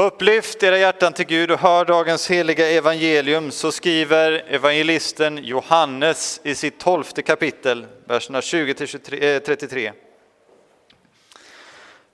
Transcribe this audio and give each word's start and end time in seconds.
Upplyft 0.00 0.62
era 0.62 0.78
hjärtan 0.78 1.12
till 1.12 1.26
Gud 1.26 1.50
och 1.50 1.58
hör 1.58 1.84
dagens 1.84 2.30
heliga 2.30 2.70
evangelium, 2.70 3.50
så 3.50 3.72
skriver 3.72 4.32
evangelisten 4.48 5.44
Johannes 5.44 6.40
i 6.44 6.54
sitt 6.54 6.80
tolfte 6.80 7.22
kapitel, 7.22 7.86
verserna 8.04 8.40
20-33. 8.40 9.86
Eh, 9.86 9.92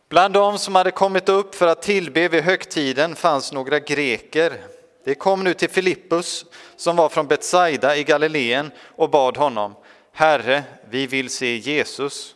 Bland 0.08 0.34
dem 0.34 0.58
som 0.58 0.74
hade 0.74 0.90
kommit 0.90 1.28
upp 1.28 1.54
för 1.54 1.66
att 1.66 1.82
tillbe 1.82 2.28
vid 2.28 2.42
högtiden 2.42 3.16
fanns 3.16 3.52
några 3.52 3.78
greker. 3.78 4.52
De 5.04 5.14
kom 5.14 5.44
nu 5.44 5.54
till 5.54 5.70
Filippus 5.70 6.44
som 6.76 6.96
var 6.96 7.08
från 7.08 7.26
Betsaida 7.26 7.96
i 7.96 8.04
Galileen 8.04 8.70
och 8.96 9.10
bad 9.10 9.36
honom, 9.36 9.74
Herre, 10.12 10.62
vi 10.90 11.06
vill 11.06 11.30
se 11.30 11.56
Jesus. 11.56 12.35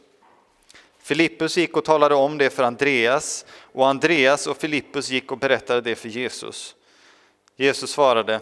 Filippus 1.11 1.57
gick 1.57 1.77
och 1.77 1.85
talade 1.85 2.15
om 2.15 2.39
det 2.39 2.51
för 2.51 2.63
Andreas 2.63 3.45
och 3.73 3.89
Andreas 3.89 4.47
och 4.47 4.57
Filippus 4.57 5.11
gick 5.11 5.33
och 5.33 5.39
berättade 5.39 5.81
det 5.81 5.95
för 5.95 6.09
Jesus. 6.09 6.75
Jesus 7.57 7.91
svarade, 7.91 8.41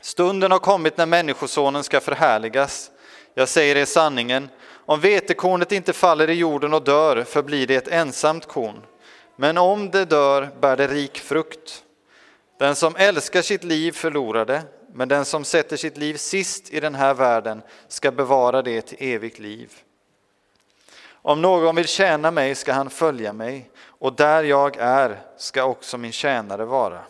stunden 0.00 0.52
har 0.52 0.58
kommit 0.58 0.96
när 0.96 1.06
Människosonen 1.06 1.84
ska 1.84 2.00
förhärligas. 2.00 2.90
Jag 3.34 3.48
säger 3.48 3.76
er 3.76 3.84
sanningen, 3.84 4.48
om 4.70 5.00
vetekornet 5.00 5.72
inte 5.72 5.92
faller 5.92 6.30
i 6.30 6.32
jorden 6.32 6.74
och 6.74 6.84
dör 6.84 7.24
förblir 7.24 7.66
det 7.66 7.76
ett 7.76 7.88
ensamt 7.88 8.46
korn. 8.46 8.82
Men 9.36 9.58
om 9.58 9.90
det 9.90 10.04
dör 10.04 10.48
bär 10.60 10.76
det 10.76 10.86
rik 10.86 11.18
frukt. 11.18 11.82
Den 12.58 12.76
som 12.76 12.96
älskar 12.96 13.42
sitt 13.42 13.64
liv 13.64 13.92
förlorar 13.92 14.44
det, 14.44 14.62
men 14.94 15.08
den 15.08 15.24
som 15.24 15.44
sätter 15.44 15.76
sitt 15.76 15.96
liv 15.96 16.14
sist 16.14 16.72
i 16.72 16.80
den 16.80 16.94
här 16.94 17.14
världen 17.14 17.62
ska 17.88 18.10
bevara 18.10 18.62
det 18.62 18.80
till 18.80 18.98
evigt 19.00 19.38
liv. 19.38 19.72
Om 21.22 21.42
någon 21.42 21.76
vill 21.76 21.88
tjäna 21.88 22.30
mig 22.30 22.54
ska 22.54 22.72
han 22.72 22.90
följa 22.90 23.32
mig, 23.32 23.70
och 23.86 24.12
där 24.12 24.42
jag 24.44 24.76
är 24.76 25.20
ska 25.36 25.64
också 25.64 25.98
min 25.98 26.12
tjänare 26.12 26.64
vara. 26.64 27.00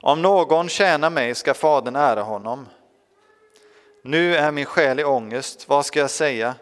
Om 0.00 0.22
någon 0.22 0.68
tjänar 0.68 1.10
mig 1.10 1.34
ska 1.34 1.54
Fadern 1.54 1.96
ära 1.96 2.22
honom. 2.22 2.66
Nu 4.04 4.36
är 4.36 4.52
min 4.52 4.64
själ 4.64 5.00
i 5.00 5.04
ångest, 5.04 5.68
vad 5.68 5.86
ska 5.86 6.00
jag 6.00 6.10
säga? 6.10 6.54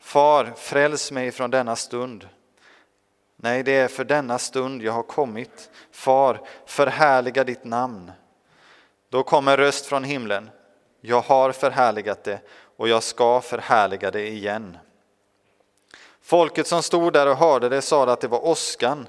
Far, 0.00 0.52
fräls 0.56 1.12
mig 1.12 1.30
från 1.30 1.50
denna 1.50 1.76
stund. 1.76 2.28
Nej, 3.36 3.62
det 3.62 3.76
är 3.76 3.88
för 3.88 4.04
denna 4.04 4.38
stund 4.38 4.82
jag 4.82 4.92
har 4.92 5.02
kommit. 5.02 5.70
Far, 5.92 6.40
förhärliga 6.66 7.44
ditt 7.44 7.64
namn. 7.64 8.12
Då 9.08 9.22
kom 9.22 9.48
en 9.48 9.56
röst 9.56 9.86
från 9.86 10.04
himlen. 10.04 10.50
Jag 11.00 11.20
har 11.20 11.52
förhärligat 11.52 12.24
det 12.24 12.40
och 12.76 12.88
jag 12.88 13.02
ska 13.02 13.40
förhärliga 13.40 14.10
det 14.10 14.28
igen. 14.28 14.78
Folket 16.30 16.66
som 16.66 16.82
stod 16.82 17.12
där 17.12 17.28
och 17.28 17.36
hörde 17.36 17.68
det 17.68 17.82
sade 17.82 18.12
att 18.12 18.20
det 18.20 18.28
var 18.28 18.46
åskan. 18.46 19.08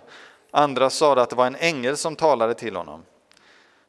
Andra 0.52 0.90
sade 0.90 1.22
att 1.22 1.30
det 1.30 1.36
var 1.36 1.48
en 1.48 1.56
ängel 1.56 1.98
som 1.98 2.16
talade 2.16 2.54
till 2.54 2.76
honom. 2.76 3.06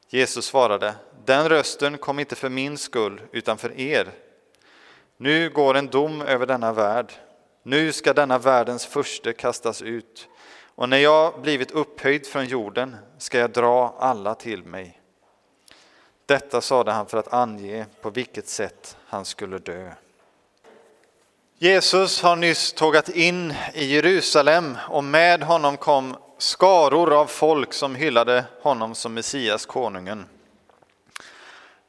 Jesus 0.09 0.47
svarade, 0.47 0.95
den 1.25 1.49
rösten 1.49 1.99
kom 1.99 2.19
inte 2.19 2.35
för 2.35 2.49
min 2.49 2.79
skull 2.79 3.21
utan 3.33 3.59
för 3.59 3.81
er. 3.81 4.11
Nu 5.17 5.51
går 5.51 5.75
en 5.75 5.87
dom 5.87 6.23
över 6.23 6.47
denna 6.47 6.73
värld. 6.73 7.13
Nu 7.63 7.93
ska 7.93 8.13
denna 8.13 8.39
världens 8.39 8.87
furste 8.87 9.33
kastas 9.33 9.83
ut. 9.83 10.29
Och 10.75 10.89
när 10.89 10.99
jag 10.99 11.41
blivit 11.41 11.71
upphöjd 11.71 12.27
från 12.27 12.47
jorden 12.47 12.97
ska 13.19 13.39
jag 13.39 13.51
dra 13.51 13.97
alla 13.99 14.35
till 14.35 14.65
mig. 14.65 15.01
Detta 16.27 16.61
sade 16.61 16.93
han 16.93 17.07
för 17.07 17.19
att 17.19 17.33
ange 17.33 17.87
på 18.01 18.11
vilket 18.11 18.49
sätt 18.49 18.97
han 19.07 19.25
skulle 19.25 19.59
dö. 19.59 19.93
Jesus 21.63 22.23
har 22.23 22.37
nyss 22.37 22.73
tågat 22.73 23.09
in 23.09 23.55
i 23.75 23.85
Jerusalem 23.85 24.79
och 24.89 25.05
med 25.05 25.43
honom 25.43 25.77
kom 25.77 26.17
skaror 26.39 27.13
av 27.13 27.27
folk 27.27 27.73
som 27.73 27.95
hyllade 27.95 28.45
honom 28.63 28.95
som 28.95 29.15
Messias, 29.15 29.67
konungen. 29.67 30.27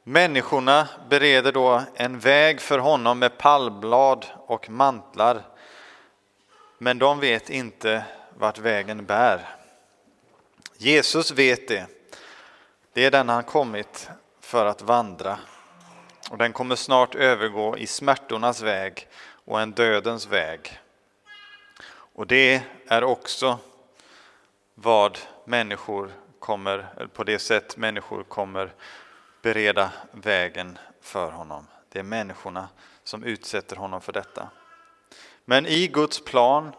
Människorna 0.02 0.88
bereder 1.10 1.52
då 1.52 1.82
en 1.94 2.18
väg 2.18 2.60
för 2.60 2.78
honom 2.78 3.18
med 3.18 3.38
palmblad 3.38 4.26
och 4.46 4.70
mantlar. 4.70 5.42
Men 6.78 6.98
de 6.98 7.20
vet 7.20 7.50
inte 7.50 8.04
vart 8.38 8.58
vägen 8.58 9.04
bär. 9.04 9.48
Jesus 10.78 11.30
vet 11.30 11.68
det. 11.68 11.86
Det 12.92 13.04
är 13.04 13.10
den 13.10 13.28
han 13.28 13.44
kommit 13.44 14.08
för 14.40 14.66
att 14.66 14.82
vandra. 14.82 15.38
Och 16.30 16.38
den 16.38 16.52
kommer 16.52 16.76
snart 16.76 17.14
övergå 17.14 17.78
i 17.78 17.86
smärtornas 17.86 18.60
väg 18.62 19.08
och 19.44 19.60
en 19.60 19.72
dödens 19.72 20.26
väg. 20.26 20.80
Och 21.88 22.26
det 22.26 22.62
är 22.86 23.04
också 23.04 23.58
vad 24.74 25.18
människor 25.44 26.12
kommer, 26.38 27.08
på 27.14 27.24
det 27.24 27.38
sätt 27.38 27.76
människor 27.76 28.22
kommer 28.22 28.74
bereda 29.42 29.92
vägen 30.10 30.78
för 31.00 31.30
honom. 31.30 31.66
Det 31.88 31.98
är 31.98 32.02
människorna 32.02 32.68
som 33.04 33.24
utsätter 33.24 33.76
honom 33.76 34.00
för 34.00 34.12
detta. 34.12 34.48
Men 35.44 35.66
i 35.66 35.86
Guds 35.86 36.24
plan 36.24 36.72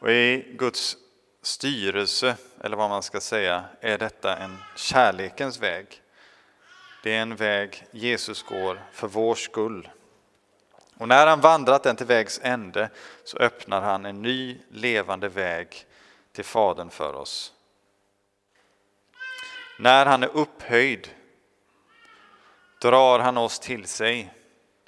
och 0.00 0.10
i 0.10 0.54
Guds 0.58 0.96
styrelse, 1.42 2.36
eller 2.60 2.76
vad 2.76 2.90
man 2.90 3.02
ska 3.02 3.20
säga, 3.20 3.64
är 3.80 3.98
detta 3.98 4.36
en 4.36 4.58
kärlekens 4.76 5.58
väg. 5.58 6.02
Det 7.02 7.16
är 7.16 7.22
en 7.22 7.36
väg 7.36 7.86
Jesus 7.90 8.42
går 8.42 8.80
för 8.92 9.08
vår 9.08 9.34
skull. 9.34 9.88
Och 11.00 11.08
när 11.08 11.26
han 11.26 11.40
vandrat 11.40 11.82
den 11.82 11.96
till 11.96 12.06
vägs 12.06 12.40
ände 12.42 12.90
så 13.24 13.38
öppnar 13.38 13.80
han 13.80 14.06
en 14.06 14.22
ny 14.22 14.58
levande 14.70 15.28
väg 15.28 15.86
till 16.32 16.44
Fadern 16.44 16.90
för 16.90 17.14
oss. 17.14 17.52
När 19.78 20.06
han 20.06 20.22
är 20.22 20.36
upphöjd 20.36 21.08
drar 22.80 23.18
han 23.18 23.38
oss 23.38 23.58
till 23.58 23.86
sig 23.86 24.34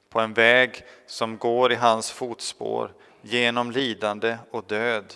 på 0.08 0.20
en 0.20 0.34
väg 0.34 0.84
som 1.06 1.38
går 1.38 1.72
i 1.72 1.74
hans 1.74 2.10
fotspår 2.10 2.94
genom 3.20 3.70
lidande 3.70 4.38
och 4.50 4.64
död, 4.64 5.14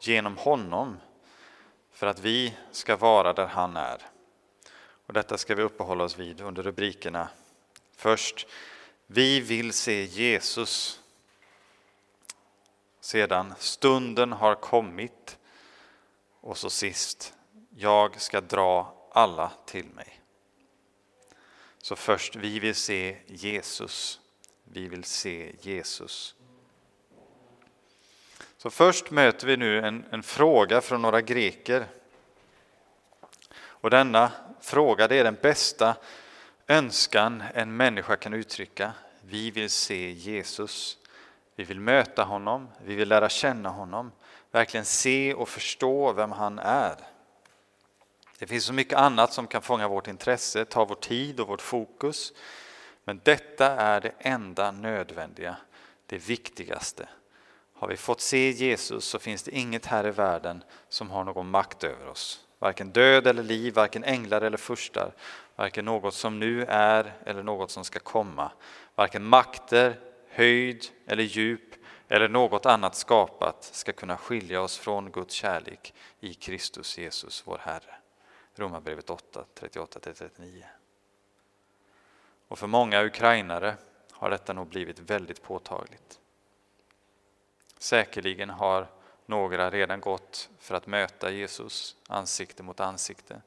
genom 0.00 0.36
honom, 0.36 1.00
för 1.92 2.06
att 2.06 2.18
vi 2.18 2.56
ska 2.70 2.96
vara 2.96 3.32
där 3.32 3.46
han 3.46 3.76
är. 3.76 3.98
Och 5.06 5.12
detta 5.12 5.38
ska 5.38 5.54
vi 5.54 5.62
uppehålla 5.62 6.04
oss 6.04 6.18
vid 6.18 6.40
under 6.40 6.62
rubrikerna. 6.62 7.28
Först, 7.96 8.46
vi 9.06 9.40
vill 9.40 9.72
se 9.72 10.04
Jesus. 10.04 11.00
Sedan, 13.00 13.54
stunden 13.58 14.32
har 14.32 14.54
kommit. 14.54 15.38
Och 16.40 16.58
så 16.58 16.70
sist, 16.70 17.34
jag 17.76 18.20
ska 18.20 18.40
dra 18.40 18.94
alla 19.12 19.52
till 19.66 19.86
mig. 19.86 20.20
Så 21.78 21.96
först, 21.96 22.36
vi 22.36 22.58
vill 22.58 22.74
se 22.74 23.16
Jesus. 23.26 24.20
Vi 24.64 24.88
vill 24.88 25.04
se 25.04 25.52
Jesus. 25.60 26.34
Så 28.56 28.70
först 28.70 29.10
möter 29.10 29.46
vi 29.46 29.56
nu 29.56 29.78
en, 29.78 30.04
en 30.10 30.22
fråga 30.22 30.80
från 30.80 31.02
några 31.02 31.20
greker. 31.20 31.86
Och 33.58 33.90
denna 33.90 34.32
fråga 34.60 35.08
det 35.08 35.16
är 35.16 35.24
den 35.24 35.38
bästa 35.42 35.96
önskan 36.68 37.44
en 37.54 37.76
människa 37.76 38.16
kan 38.16 38.34
uttrycka. 38.34 38.92
Vi 39.20 39.50
vill 39.50 39.70
se 39.70 40.10
Jesus. 40.10 40.98
Vi 41.56 41.64
vill 41.64 41.80
möta 41.80 42.24
honom, 42.24 42.68
vi 42.84 42.94
vill 42.94 43.08
lära 43.08 43.28
känna 43.28 43.68
honom, 43.68 44.12
verkligen 44.50 44.84
se 44.84 45.34
och 45.34 45.48
förstå 45.48 46.12
vem 46.12 46.32
han 46.32 46.58
är. 46.58 46.96
Det 48.38 48.46
finns 48.46 48.64
så 48.64 48.72
mycket 48.72 48.98
annat 48.98 49.32
som 49.32 49.46
kan 49.46 49.62
fånga 49.62 49.88
vårt 49.88 50.08
intresse, 50.08 50.64
ta 50.64 50.84
vår 50.84 50.94
tid 50.94 51.40
och 51.40 51.48
vårt 51.48 51.62
fokus. 51.62 52.32
Men 53.04 53.20
detta 53.24 53.66
är 53.66 54.00
det 54.00 54.12
enda 54.18 54.70
nödvändiga, 54.70 55.56
det 56.06 56.18
viktigaste. 56.18 57.08
Har 57.74 57.88
vi 57.88 57.96
fått 57.96 58.20
se 58.20 58.50
Jesus 58.50 59.04
så 59.04 59.18
finns 59.18 59.42
det 59.42 59.50
inget 59.50 59.86
här 59.86 60.06
i 60.06 60.10
världen 60.10 60.64
som 60.88 61.10
har 61.10 61.24
någon 61.24 61.50
makt 61.50 61.84
över 61.84 62.08
oss. 62.08 62.45
Varken 62.58 62.90
död 62.90 63.26
eller 63.26 63.42
liv, 63.42 63.74
varken 63.74 64.04
änglar 64.04 64.40
eller 64.40 64.56
furstar, 64.56 65.12
varken 65.56 65.84
något 65.84 66.14
som 66.14 66.38
nu 66.38 66.64
är 66.64 67.12
eller 67.24 67.42
något 67.42 67.70
som 67.70 67.84
ska 67.84 67.98
komma. 67.98 68.50
Varken 68.94 69.24
makter, 69.24 70.00
höjd 70.28 70.84
eller 71.06 71.22
djup 71.22 71.74
eller 72.08 72.28
något 72.28 72.66
annat 72.66 72.94
skapat 72.94 73.64
ska 73.64 73.92
kunna 73.92 74.16
skilja 74.16 74.62
oss 74.62 74.78
från 74.78 75.10
Guds 75.10 75.34
kärlek 75.34 75.94
i 76.20 76.34
Kristus 76.34 76.98
Jesus, 76.98 77.42
vår 77.46 77.58
Herre. 77.58 77.94
Romarbrevet 78.54 79.10
8, 79.10 79.44
38-39. 79.60 80.62
Och 82.48 82.58
för 82.58 82.66
många 82.66 83.04
ukrainare 83.04 83.76
har 84.12 84.30
detta 84.30 84.52
nog 84.52 84.66
blivit 84.66 84.98
väldigt 84.98 85.42
påtagligt. 85.42 86.20
Säkerligen 87.78 88.50
har 88.50 88.86
några 89.26 89.70
redan 89.70 90.00
gått 90.00 90.50
för 90.58 90.74
att 90.74 90.86
möta 90.86 91.30
Jesus 91.30 91.96
ansikte 92.08 92.62
mot 92.62 92.80
ansikte. 92.80 93.42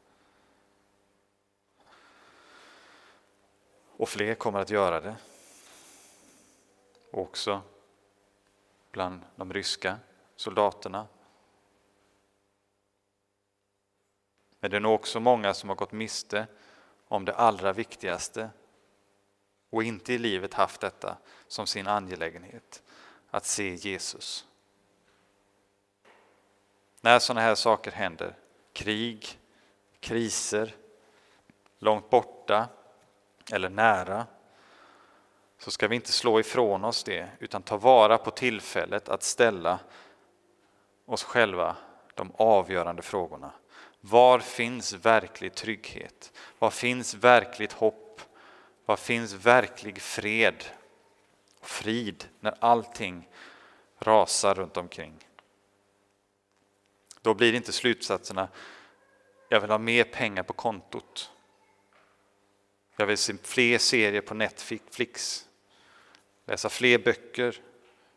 Och 3.87 4.09
fler 4.09 4.35
kommer 4.35 4.59
att 4.59 4.69
göra 4.69 5.01
det. 5.01 5.15
Också 7.11 7.61
bland 8.91 9.21
de 9.35 9.53
ryska 9.53 9.99
soldaterna. 10.35 11.07
Men 14.59 14.71
det 14.71 14.77
är 14.77 14.81
nog 14.81 14.93
också 14.93 15.19
många 15.19 15.53
som 15.53 15.69
har 15.69 15.75
gått 15.75 15.91
miste 15.91 16.47
om 17.07 17.25
det 17.25 17.35
allra 17.35 17.73
viktigaste 17.73 18.49
och 19.69 19.83
inte 19.83 20.13
i 20.13 20.17
livet 20.17 20.53
haft 20.53 20.81
detta 20.81 21.17
som 21.47 21.67
sin 21.67 21.87
angelägenhet, 21.87 22.83
att 23.29 23.45
se 23.45 23.75
Jesus. 23.75 24.48
När 27.01 27.19
sådana 27.19 27.41
här 27.41 27.55
saker 27.55 27.91
händer, 27.91 28.35
krig, 28.73 29.39
kriser, 29.99 30.75
långt 31.79 32.09
borta 32.09 32.67
eller 33.51 33.69
nära, 33.69 34.25
så 35.57 35.71
ska 35.71 35.87
vi 35.87 35.95
inte 35.95 36.11
slå 36.11 36.39
ifrån 36.39 36.85
oss 36.85 37.03
det 37.03 37.29
utan 37.39 37.61
ta 37.61 37.77
vara 37.77 38.17
på 38.17 38.31
tillfället 38.31 39.09
att 39.09 39.23
ställa 39.23 39.79
oss 41.05 41.23
själva 41.23 41.75
de 42.13 42.31
avgörande 42.35 43.01
frågorna. 43.01 43.51
Var 44.01 44.39
finns 44.39 44.93
verklig 44.93 45.55
trygghet? 45.55 46.33
Var 46.59 46.69
finns 46.69 47.13
verkligt 47.13 47.73
hopp? 47.73 48.21
Var 48.85 48.95
finns 48.95 49.33
verklig 49.33 50.01
fred 50.01 50.63
och 51.59 51.67
frid 51.67 52.25
när 52.39 52.55
allting 52.59 53.27
rasar 53.99 54.55
runt 54.55 54.77
omkring? 54.77 55.28
Då 57.21 57.33
blir 57.33 57.53
inte 57.53 57.71
slutsatserna 57.71 58.49
jag 59.49 59.61
vill 59.61 59.69
ha 59.69 59.77
mer 59.77 60.03
pengar 60.03 60.43
på 60.43 60.53
kontot. 60.53 61.31
Jag 62.95 63.05
vill 63.05 63.17
se 63.17 63.33
fler 63.43 63.77
serier 63.77 64.21
på 64.21 64.33
Netflix, 64.33 65.47
läsa 66.45 66.69
fler 66.69 66.97
böcker. 66.97 67.61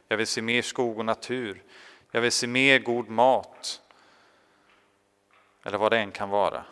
Jag 0.08 0.16
vill 0.16 0.26
se 0.26 0.42
mer 0.42 0.62
skog 0.62 0.98
och 0.98 1.04
natur. 1.04 1.62
Jag 2.10 2.20
vill 2.20 2.32
se 2.32 2.46
mer 2.46 2.78
god 2.78 3.08
mat. 3.08 3.80
Eller 5.64 5.78
vad 5.78 5.92
det 5.92 5.98
än 5.98 6.12
kan 6.12 6.28
vara. 6.28 6.64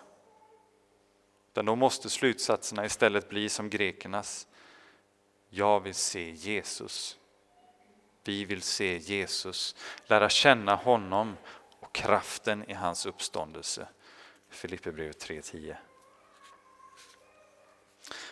Utan 1.52 1.64
då 1.64 1.76
måste 1.76 2.10
slutsatserna 2.10 2.84
istället 2.84 3.28
bli 3.28 3.48
som 3.48 3.70
grekernas. 3.70 4.46
Jag 5.48 5.80
vill 5.80 5.94
se 5.94 6.30
Jesus. 6.30 7.18
Vi 8.24 8.44
vill 8.44 8.62
se 8.62 8.96
Jesus, 8.96 9.76
lära 10.06 10.28
känna 10.28 10.74
honom 10.74 11.36
och 11.90 11.96
kraften 11.96 12.70
i 12.70 12.74
hans 12.74 13.06
uppståndelse. 13.06 13.86
Filipperbrevet 14.50 15.28
3.10. 15.28 15.76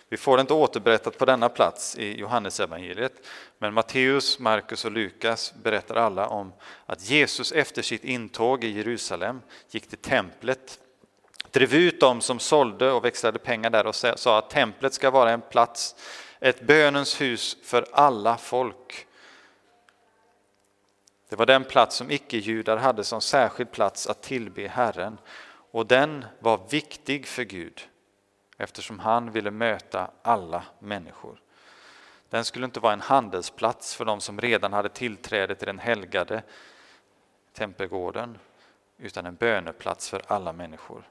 Vi 0.09 0.17
får 0.17 0.37
det 0.37 0.41
inte 0.41 0.55
återberättat 0.55 1.19
på 1.19 1.25
denna 1.25 1.49
plats 1.49 1.99
i 1.99 2.19
Johannesevangeliet, 2.19 3.27
men 3.59 3.75
Matteus, 3.75 4.39
Markus 4.39 4.85
och 4.85 4.93
Lukas 4.93 5.55
berättar 5.63 5.95
alla 5.95 6.29
om 6.29 6.53
att 6.87 7.11
Jesus 7.11 7.53
efter 7.53 7.83
sitt 7.83 8.05
intåg 8.05 8.65
i 8.65 8.69
Jerusalem 8.69 9.41
gick 9.71 9.89
till 9.89 9.99
templet, 9.99 10.81
drev 11.51 11.75
ut 11.75 12.01
dem 12.01 12.21
som 12.21 12.39
sålde 12.39 12.93
och 12.93 13.05
växlade 13.05 13.39
pengar 13.39 13.71
där 13.71 13.87
och 13.87 13.95
sa 13.95 14.39
att 14.39 14.51
templet 14.51 14.95
ska 14.95 15.11
vara 15.11 15.31
en 15.31 15.41
plats, 15.41 15.95
ett 16.41 16.61
bönens 16.61 17.21
hus 17.21 17.57
för 17.63 17.87
alla 17.93 18.37
folk. 18.37 19.08
Det 21.29 21.37
var 21.37 21.47
den 21.47 21.65
plats 21.65 21.97
som 21.97 22.11
icke-judar 22.11 22.77
hade 22.77 23.05
som 23.05 23.21
särskild 23.21 23.71
plats 23.71 24.07
att 24.07 24.23
tillbe 24.23 24.69
Herren 24.69 25.19
och 25.71 25.87
den 25.87 26.25
var 26.39 26.61
viktig 26.71 27.27
för 27.27 27.45
Gud 27.45 27.89
eftersom 28.57 28.99
han 28.99 29.33
ville 29.33 29.51
möta 29.51 30.11
alla 30.23 30.65
människor. 30.79 31.41
Den 32.29 32.45
skulle 32.45 32.65
inte 32.65 32.81
vara 32.81 32.93
en 32.93 33.01
handelsplats 33.01 33.95
för 33.95 34.05
de 34.05 34.21
som 34.21 34.41
redan 34.41 34.73
hade 34.73 34.89
tillträde 34.89 35.55
till 35.55 35.67
den 35.67 35.79
helgade 35.79 36.43
tempelgården 37.53 38.39
utan 38.99 39.27
en 39.27 39.35
böneplats 39.35 40.11
för 40.11 40.23
alla 40.27 40.53
människor. 40.53 41.09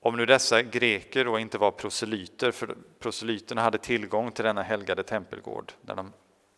Om 0.00 0.16
nu 0.16 0.26
dessa 0.26 0.62
greker 0.62 1.24
då 1.24 1.38
inte 1.38 1.58
var 1.58 1.70
proselyter, 1.70 2.50
för 2.50 2.76
proselyterna 2.98 3.62
hade 3.62 3.78
tillgång 3.78 4.32
till 4.32 4.44
denna 4.44 4.62
helgade 4.62 5.02
tempelgård 5.02 5.72
där 5.80 5.94
de 5.94 6.12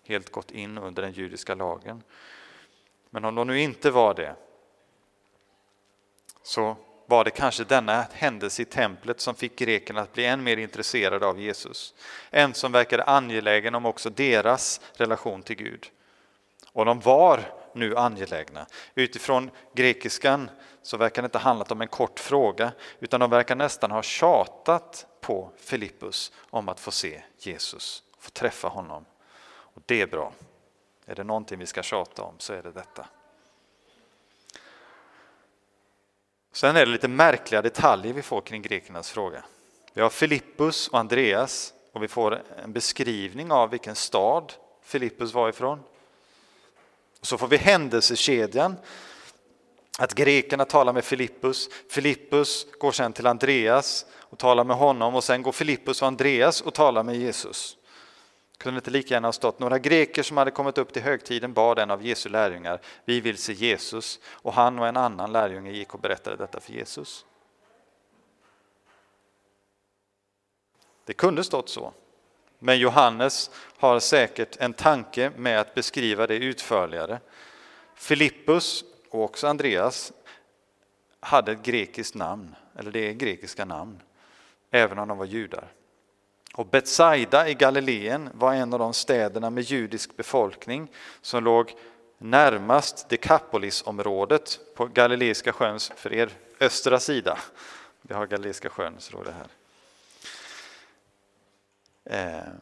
helt 0.04 0.30
gått 0.30 0.50
in 0.50 0.78
under 0.78 1.02
den 1.02 1.12
judiska 1.12 1.54
lagen. 1.54 2.02
Men 3.10 3.24
om 3.24 3.34
de 3.34 3.46
nu 3.46 3.60
inte 3.60 3.90
var 3.90 4.14
det 4.14 4.36
så 6.42 6.76
var 7.06 7.24
det 7.24 7.30
kanske 7.30 7.64
denna 7.64 8.06
händelse 8.12 8.62
i 8.62 8.64
templet 8.64 9.20
som 9.20 9.34
fick 9.34 9.56
grekerna 9.58 10.00
att 10.00 10.12
bli 10.12 10.24
än 10.24 10.42
mer 10.42 10.56
intresserade 10.56 11.26
av 11.26 11.40
Jesus. 11.40 11.94
En 12.30 12.54
som 12.54 12.72
verkade 12.72 13.04
angelägen 13.04 13.74
om 13.74 13.86
också 13.86 14.10
deras 14.10 14.80
relation 14.94 15.42
till 15.42 15.56
Gud. 15.56 15.90
Och 16.72 16.84
de 16.84 17.00
var 17.00 17.52
nu 17.74 17.96
angelägna. 17.96 18.66
Utifrån 18.94 19.50
grekiskan 19.74 20.50
så 20.82 20.96
verkar 20.96 21.22
det 21.22 21.26
inte 21.26 21.38
handlat 21.38 21.72
om 21.72 21.80
en 21.80 21.88
kort 21.88 22.20
fråga 22.20 22.72
utan 23.00 23.20
de 23.20 23.30
verkar 23.30 23.56
nästan 23.56 23.90
ha 23.90 24.02
tjatat 24.02 25.06
på 25.20 25.50
Filippus 25.56 26.32
om 26.50 26.68
att 26.68 26.80
få 26.80 26.90
se 26.90 27.22
Jesus, 27.38 28.02
få 28.18 28.30
träffa 28.30 28.68
honom. 28.68 29.04
Och 29.74 29.82
Det 29.86 30.00
är 30.00 30.06
bra. 30.06 30.32
Är 31.06 31.14
det 31.14 31.24
någonting 31.24 31.58
vi 31.58 31.66
ska 31.66 31.82
tjata 31.82 32.22
om 32.22 32.34
så 32.38 32.52
är 32.52 32.62
det 32.62 32.70
detta. 32.70 33.06
Sen 36.52 36.76
är 36.76 36.86
det 36.86 36.92
lite 36.92 37.08
märkliga 37.08 37.62
detaljer 37.62 38.12
vi 38.12 38.22
får 38.22 38.40
kring 38.40 38.62
grekernas 38.62 39.10
fråga. 39.10 39.44
Vi 39.92 40.00
har 40.02 40.10
Filippus 40.10 40.88
och 40.88 40.98
Andreas 40.98 41.74
och 41.92 42.02
vi 42.02 42.08
får 42.08 42.42
en 42.64 42.72
beskrivning 42.72 43.52
av 43.52 43.70
vilken 43.70 43.94
stad 43.94 44.52
Filippus 44.82 45.34
var 45.34 45.48
ifrån. 45.48 45.80
Och 47.20 47.26
så 47.26 47.38
får 47.38 47.48
vi 47.48 47.56
händelsekedjan, 47.56 48.76
att 49.98 50.14
grekerna 50.14 50.64
talar 50.64 50.92
med 50.92 51.04
Filippus, 51.04 51.68
Filippus 51.90 52.66
går 52.78 52.92
sen 52.92 53.12
till 53.12 53.26
Andreas 53.26 54.06
och 54.12 54.38
talar 54.38 54.64
med 54.64 54.76
honom 54.76 55.14
och 55.14 55.24
sen 55.24 55.42
går 55.42 55.52
Filippus 55.52 56.02
och 56.02 56.08
Andreas 56.08 56.60
och 56.60 56.74
talar 56.74 57.02
med 57.02 57.16
Jesus 57.16 57.76
kunde 58.62 58.78
inte 58.78 58.90
lika 58.90 59.14
gärna 59.14 59.28
ha 59.28 59.32
stått 59.32 59.58
några 59.58 59.78
greker 59.78 60.22
som 60.22 60.36
hade 60.36 60.50
kommit 60.50 60.78
upp 60.78 60.92
till 60.92 61.02
högtiden 61.02 61.52
bad 61.52 61.78
en 61.78 61.90
av 61.90 62.06
Jesu 62.06 62.28
lärjungar, 62.28 62.80
vi 63.04 63.20
vill 63.20 63.38
se 63.38 63.52
Jesus, 63.52 64.20
och 64.24 64.52
han 64.52 64.78
och 64.78 64.86
en 64.86 64.96
annan 64.96 65.32
lärjunge 65.32 65.70
gick 65.70 65.94
och 65.94 66.00
berättade 66.00 66.36
detta 66.36 66.60
för 66.60 66.72
Jesus. 66.72 67.26
Det 71.04 71.12
kunde 71.12 71.44
stått 71.44 71.68
så, 71.68 71.92
men 72.58 72.78
Johannes 72.78 73.50
har 73.78 74.00
säkert 74.00 74.56
en 74.56 74.72
tanke 74.72 75.30
med 75.36 75.60
att 75.60 75.74
beskriva 75.74 76.26
det 76.26 76.36
utförligare. 76.36 77.20
Filippus 77.94 78.84
och 79.10 79.24
också 79.24 79.46
Andreas 79.46 80.12
hade 81.20 81.52
ett 81.52 81.62
grekiskt 81.62 82.14
namn, 82.14 82.54
eller 82.78 82.90
det 82.90 83.08
är 83.08 83.12
grekiska 83.12 83.64
namn, 83.64 84.02
även 84.70 84.98
om 84.98 85.08
de 85.08 85.18
var 85.18 85.26
judar. 85.26 85.72
Och 86.54 86.66
Betsaida 86.66 87.48
i 87.48 87.54
Galileen 87.54 88.30
var 88.34 88.54
en 88.54 88.72
av 88.72 88.78
de 88.78 88.94
städerna 88.94 89.50
med 89.50 89.64
judisk 89.64 90.16
befolkning 90.16 90.90
som 91.20 91.44
låg 91.44 91.74
närmast 92.18 93.08
Dekapolisområdet 93.08 94.60
på 94.74 94.86
Galileiska 94.86 95.52
sjöns, 95.52 95.92
för 95.96 96.12
er 96.12 96.30
östra 96.60 97.00
sida. 97.00 97.38
Vi 98.02 98.14
har 98.14 98.26
Galileiska 98.26 98.68
sjön, 98.68 98.94
så 98.98 99.22
det 99.22 99.32
här. 99.32 99.48
Eh, 102.04 102.52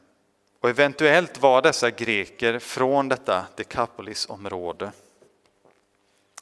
och 0.60 0.70
eventuellt 0.70 1.38
var 1.40 1.62
dessa 1.62 1.90
greker 1.90 2.58
från 2.58 3.08
detta 3.08 3.46
Dekapolisområde 3.56 4.92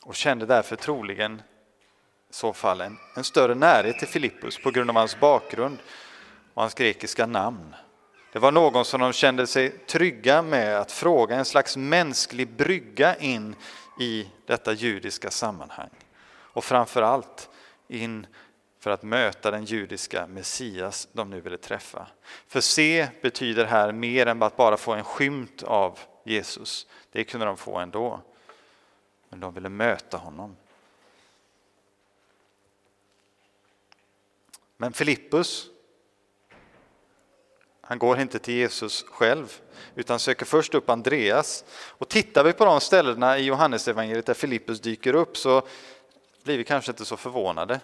och 0.02 0.14
kände 0.14 0.46
därför 0.46 0.76
troligen 0.76 1.42
i 2.30 2.34
så 2.34 2.52
fall 2.52 2.80
en, 2.80 2.98
en 3.16 3.24
större 3.24 3.54
närhet 3.54 3.98
till 3.98 4.08
Filippus 4.08 4.62
på 4.62 4.70
grund 4.70 4.90
av 4.90 4.96
hans 4.96 5.20
bakgrund 5.20 5.78
och 6.58 6.62
hans 6.62 6.74
grekiska 6.74 7.26
namn. 7.26 7.74
Det 8.32 8.38
var 8.38 8.52
någon 8.52 8.84
som 8.84 9.00
de 9.00 9.12
kände 9.12 9.46
sig 9.46 9.70
trygga 9.70 10.42
med 10.42 10.78
att 10.78 10.92
fråga, 10.92 11.36
en 11.36 11.44
slags 11.44 11.76
mänsklig 11.76 12.48
brygga 12.48 13.16
in 13.16 13.56
i 14.00 14.28
detta 14.46 14.72
judiska 14.72 15.30
sammanhang. 15.30 15.90
Och 16.28 16.64
framför 16.64 17.02
allt 17.02 17.48
in 17.88 18.26
för 18.78 18.90
att 18.90 19.02
möta 19.02 19.50
den 19.50 19.64
judiska 19.64 20.26
Messias 20.26 21.08
de 21.12 21.30
nu 21.30 21.40
ville 21.40 21.58
träffa. 21.58 22.06
För 22.46 22.60
se 22.60 23.08
betyder 23.22 23.64
här 23.64 23.92
mer 23.92 24.26
än 24.26 24.42
att 24.42 24.56
bara 24.56 24.76
få 24.76 24.92
en 24.92 25.04
skymt 25.04 25.62
av 25.62 25.98
Jesus. 26.24 26.86
Det 27.12 27.24
kunde 27.24 27.46
de 27.46 27.56
få 27.56 27.78
ändå. 27.78 28.20
Men 29.28 29.40
de 29.40 29.54
ville 29.54 29.68
möta 29.68 30.16
honom. 30.16 30.56
Men 34.76 34.92
Filippus 34.92 35.70
han 37.88 37.98
går 37.98 38.20
inte 38.20 38.38
till 38.38 38.54
Jesus 38.54 39.04
själv, 39.08 39.60
utan 39.94 40.18
söker 40.18 40.46
först 40.46 40.74
upp 40.74 40.90
Andreas. 40.90 41.64
Och 41.72 42.08
tittar 42.08 42.44
vi 42.44 42.52
på 42.52 42.64
de 42.64 42.80
ställena 42.80 43.38
i 43.38 43.44
Johannesevangeliet 43.44 44.26
där 44.26 44.34
Filippus 44.34 44.80
dyker 44.80 45.14
upp 45.14 45.36
så 45.36 45.62
blir 46.44 46.58
vi 46.58 46.64
kanske 46.64 46.92
inte 46.92 47.04
så 47.04 47.16
förvånade. 47.16 47.80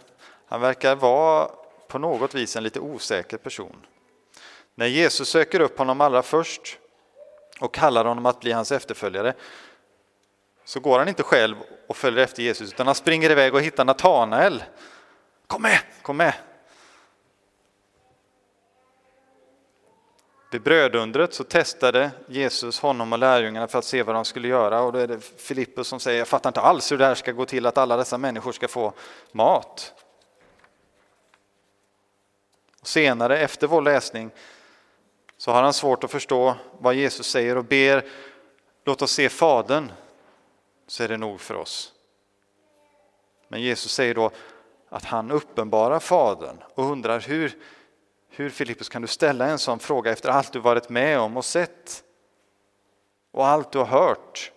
Han 0.46 0.60
verkar 0.60 0.96
vara 0.96 1.50
på 1.88 1.98
något 1.98 2.34
vis 2.34 2.56
en 2.56 2.62
lite 2.62 2.80
osäker 2.80 3.36
person. 3.36 3.86
När 4.74 4.86
Jesus 4.86 5.28
söker 5.28 5.60
upp 5.60 5.78
honom 5.78 6.00
allra 6.00 6.22
först 6.22 6.78
och 7.60 7.74
kallar 7.74 8.04
honom 8.04 8.26
att 8.26 8.40
bli 8.40 8.52
hans 8.52 8.72
efterföljare 8.72 9.34
så 10.64 10.80
går 10.80 10.98
han 10.98 11.08
inte 11.08 11.22
själv 11.22 11.56
och 11.88 11.96
följer 11.96 12.24
efter 12.24 12.42
Jesus 12.42 12.72
utan 12.72 12.86
han 12.86 12.94
springer 12.94 13.30
iväg 13.30 13.54
och 13.54 13.62
hittar 13.62 13.84
Natanael. 13.84 14.64
Kom 15.46 15.62
med, 15.62 15.78
kom 16.02 16.16
med! 16.16 16.34
Vid 20.54 20.62
brödundret 20.62 21.34
så 21.34 21.44
testade 21.44 22.10
Jesus 22.26 22.80
honom 22.80 23.12
och 23.12 23.18
lärjungarna 23.18 23.68
för 23.68 23.78
att 23.78 23.84
se 23.84 24.02
vad 24.02 24.14
de 24.14 24.24
skulle 24.24 24.48
göra 24.48 24.80
och 24.80 24.92
då 24.92 24.98
är 24.98 25.06
det 25.06 25.20
Filippus 25.20 25.88
som 25.88 26.00
säger, 26.00 26.18
jag 26.18 26.28
fattar 26.28 26.50
inte 26.50 26.60
alls 26.60 26.92
hur 26.92 26.98
det 26.98 27.04
här 27.04 27.14
ska 27.14 27.32
gå 27.32 27.44
till 27.44 27.66
att 27.66 27.78
alla 27.78 27.96
dessa 27.96 28.18
människor 28.18 28.52
ska 28.52 28.68
få 28.68 28.92
mat. 29.32 29.92
Och 32.80 32.86
senare, 32.86 33.38
efter 33.38 33.66
vår 33.66 33.82
läsning, 33.82 34.30
så 35.36 35.50
har 35.50 35.62
han 35.62 35.72
svårt 35.72 36.04
att 36.04 36.10
förstå 36.10 36.54
vad 36.78 36.94
Jesus 36.94 37.26
säger 37.26 37.56
och 37.56 37.64
ber, 37.64 38.04
låt 38.84 39.02
oss 39.02 39.12
se 39.12 39.28
Fadern, 39.28 39.92
så 40.86 41.02
är 41.02 41.08
det 41.08 41.16
nog 41.16 41.40
för 41.40 41.54
oss. 41.54 41.92
Men 43.48 43.62
Jesus 43.62 43.92
säger 43.92 44.14
då 44.14 44.30
att 44.88 45.04
han 45.04 45.30
uppenbarar 45.30 46.00
Fadern 46.00 46.56
och 46.74 46.84
undrar 46.84 47.20
hur, 47.20 47.56
hur 48.36 48.50
Filippus 48.50 48.88
kan 48.88 49.02
du 49.02 49.08
ställa 49.08 49.46
en 49.46 49.58
sån 49.58 49.78
fråga 49.78 50.12
efter 50.12 50.28
allt 50.28 50.52
du 50.52 50.58
varit 50.58 50.88
med 50.88 51.18
om 51.18 51.36
och 51.36 51.44
sett? 51.44 52.04
Och 53.30 53.46
allt 53.46 53.72
du 53.72 53.78
har 53.78 53.86
hört, 53.86 54.52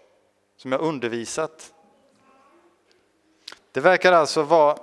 som 0.57 0.71
jag 0.71 0.81
undervisat. 0.81 1.73
Det 3.71 3.79
verkar 3.79 4.11
alltså 4.11 4.43
vara 4.43 4.77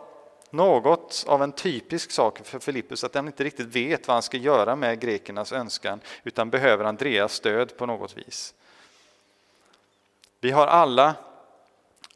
något 0.50 1.24
av 1.28 1.42
en 1.42 1.52
typisk 1.52 2.10
sak 2.10 2.40
för 2.44 2.58
Filippus 2.58 3.04
att 3.04 3.14
han 3.14 3.26
inte 3.26 3.44
riktigt 3.44 3.66
vet 3.66 4.08
vad 4.08 4.14
han 4.14 4.22
ska 4.22 4.36
göra 4.36 4.76
med 4.76 5.00
grekernas 5.00 5.52
önskan 5.52 6.00
utan 6.22 6.50
behöver 6.50 6.84
Andreas 6.84 7.32
stöd 7.32 7.76
på 7.76 7.86
något 7.86 8.16
vis. 8.16 8.54
Vi 10.40 10.50
har 10.50 10.66
alla 10.66 11.14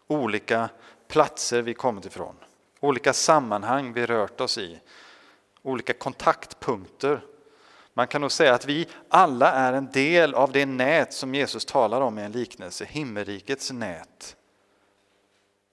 olika 0.07 0.69
platser 1.09 1.63
vi 1.63 1.75
kommit 1.75 2.07
ifrån, 2.07 2.37
olika 2.81 3.13
sammanhang 3.13 3.93
vi 3.93 4.07
rört 4.07 4.41
oss 4.41 4.59
i, 4.59 4.81
olika 5.69 5.93
kontaktpunkter. 5.93 7.21
Man 7.95 8.07
kan 8.07 8.21
nog 8.21 8.33
säga 8.33 8.55
att 8.55 8.65
vi 8.65 8.89
alla 9.09 9.53
är 9.53 9.73
en 9.73 9.91
del 9.93 10.35
av 10.35 10.53
det 10.53 10.67
nät 10.67 11.13
som 11.13 11.35
Jesus 11.35 11.65
talar 11.65 12.01
om 12.01 12.19
i 12.19 12.23
en 12.23 12.33
liknelse, 12.33 12.85
himmelrikets 12.85 13.73
nät. 13.73 14.37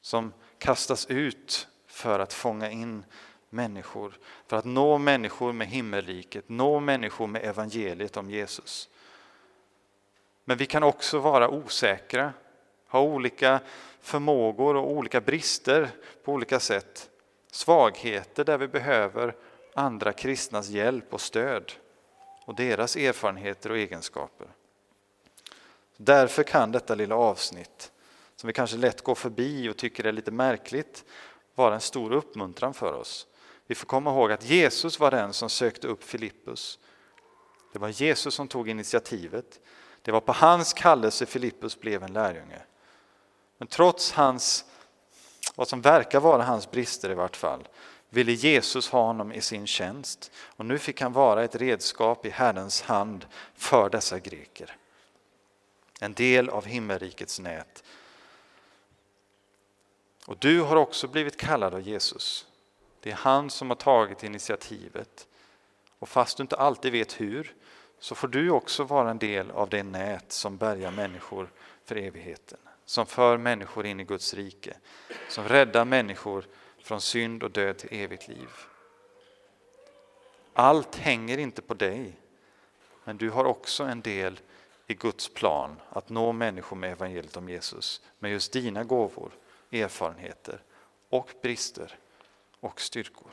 Som 0.02 0.34
kastas 0.58 1.06
ut 1.06 1.68
för 1.88 2.20
att 2.20 2.34
fånga 2.34 2.70
in 2.70 3.06
människor, 3.50 4.18
för 4.48 4.58
att 4.58 4.66
nå 4.66 4.98
människor 4.98 5.54
med 5.54 5.68
himmelriket, 5.68 6.50
nå 6.50 6.80
människor 6.80 7.28
med 7.28 7.46
evangeliet 7.46 8.18
om 8.18 8.30
Jesus. 8.30 8.90
Men 10.46 10.58
vi 10.58 10.66
kan 10.66 10.84
också 10.84 11.20
vara 11.20 11.50
osäkra, 11.50 12.34
ha 12.88 13.02
olika 13.02 13.60
förmågor 14.02 14.76
och 14.76 14.92
olika 14.92 15.22
brister 15.22 15.90
på 16.24 16.34
olika 16.34 16.60
sätt. 16.60 17.10
Svagheter 17.52 18.44
där 18.44 18.58
vi 18.58 18.68
behöver 18.68 19.36
andra 19.76 20.14
kristnas 20.14 20.70
hjälp 20.70 21.14
och 21.14 21.22
stöd 21.22 21.72
och 22.46 22.56
deras 22.56 22.96
erfarenheter 22.96 23.70
och 23.70 23.78
egenskaper. 23.78 24.48
Därför 25.98 26.44
kan 26.44 26.72
detta 26.72 26.96
lilla 26.96 27.16
avsnitt, 27.16 27.92
som 28.36 28.48
vi 28.48 28.54
kanske 28.54 28.78
lätt 28.78 29.02
går 29.02 29.16
förbi 29.16 29.70
och 29.70 29.78
tycker 29.78 30.04
är 30.04 30.12
lite 30.12 30.32
märkligt, 30.32 31.06
vara 31.56 31.74
en 31.74 31.82
stor 31.82 32.12
uppmuntran 32.12 32.74
för 32.74 32.94
oss. 32.94 33.28
Vi 33.68 33.76
får 33.76 33.86
komma 33.86 34.10
ihåg 34.10 34.32
att 34.32 34.46
Jesus 34.46 35.00
var 35.00 35.12
den 35.12 35.34
som 35.34 35.50
sökte 35.50 35.88
upp 35.88 36.04
Filippus. 36.04 36.80
Det 37.74 37.80
var 37.80 37.90
Jesus 37.90 38.34
som 38.34 38.48
tog 38.48 38.70
initiativet. 38.70 39.60
Det 40.02 40.12
var 40.12 40.22
på 40.22 40.32
hans 40.32 40.74
kallelse 40.74 41.26
Filippus 41.26 41.80
blev 41.80 42.04
en 42.04 42.14
lärjunge. 42.14 42.62
Men 43.58 43.68
trots 43.68 44.12
hans, 44.12 44.66
vad 45.56 45.68
som 45.68 45.82
verkar 45.82 46.20
vara 46.20 46.44
hans 46.44 46.72
brister 46.72 47.12
i 47.12 47.14
vart 47.14 47.36
fall, 47.36 47.68
ville 48.16 48.32
Jesus 48.32 48.90
ha 48.90 49.02
honom 49.02 49.32
i 49.32 49.42
sin 49.42 49.68
tjänst 49.68 50.32
och 50.38 50.66
nu 50.66 50.80
fick 50.80 51.02
han 51.02 51.14
vara 51.14 51.44
ett 51.44 51.56
redskap 51.56 52.26
i 52.26 52.30
Herrens 52.30 52.82
hand 52.82 53.26
för 53.54 53.90
dessa 53.90 54.20
greker. 54.20 54.78
En 56.00 56.14
del 56.14 56.50
av 56.50 56.66
himmelrikets 56.66 57.40
nät. 57.40 57.84
Och 60.26 60.38
du 60.38 60.62
har 60.62 60.76
också 60.76 61.08
blivit 61.08 61.38
kallad 61.38 61.74
av 61.74 61.82
Jesus. 61.82 62.48
Det 63.00 63.12
är 63.12 63.16
han 63.16 63.50
som 63.50 63.70
har 63.70 63.76
tagit 63.76 64.24
initiativet. 64.24 65.28
Och 66.00 66.10
fast 66.10 66.38
du 66.38 66.42
inte 66.42 66.56
alltid 66.56 66.92
vet 66.92 67.22
hur, 67.22 67.56
så 68.00 68.16
får 68.16 68.28
du 68.28 68.50
också 68.50 68.84
vara 68.84 69.12
en 69.12 69.18
del 69.18 69.52
av 69.52 69.70
det 69.70 69.84
nät 69.84 70.32
som 70.32 70.58
bärgar 70.58 70.92
människor 70.92 71.52
för 71.86 71.96
evigheten. 71.96 72.60
Som 72.86 73.06
för 73.06 73.38
människor 73.38 73.86
in 73.86 74.00
i 74.00 74.04
Guds 74.04 74.34
rike. 74.34 74.78
Som 75.30 75.48
räddar 75.48 75.86
människor 75.86 76.46
från 76.86 77.02
synd 77.02 77.44
och 77.44 77.52
död 77.52 77.78
till 77.78 77.90
evigt 77.92 78.28
liv. 78.28 78.50
Allt 80.54 80.96
hänger 80.96 81.38
inte 81.38 81.62
på 81.62 81.74
dig, 81.74 82.14
men 83.04 83.18
du 83.18 83.30
har 83.30 83.46
också 83.46 83.84
en 83.84 84.02
del 84.02 84.40
i 84.88 84.94
Guds 84.94 85.30
plan 85.30 85.82
att 85.90 86.10
nå 86.10 86.32
människor 86.32 86.76
med 86.76 86.92
evangeliet 86.92 87.38
om 87.38 87.50
Jesus, 87.50 88.02
med 88.20 88.32
just 88.32 88.54
dina 88.54 88.84
gåvor, 88.84 89.32
erfarenheter 89.72 90.62
och 91.10 91.30
brister 91.42 91.98
och 92.60 92.82
styrkor. 92.82 93.32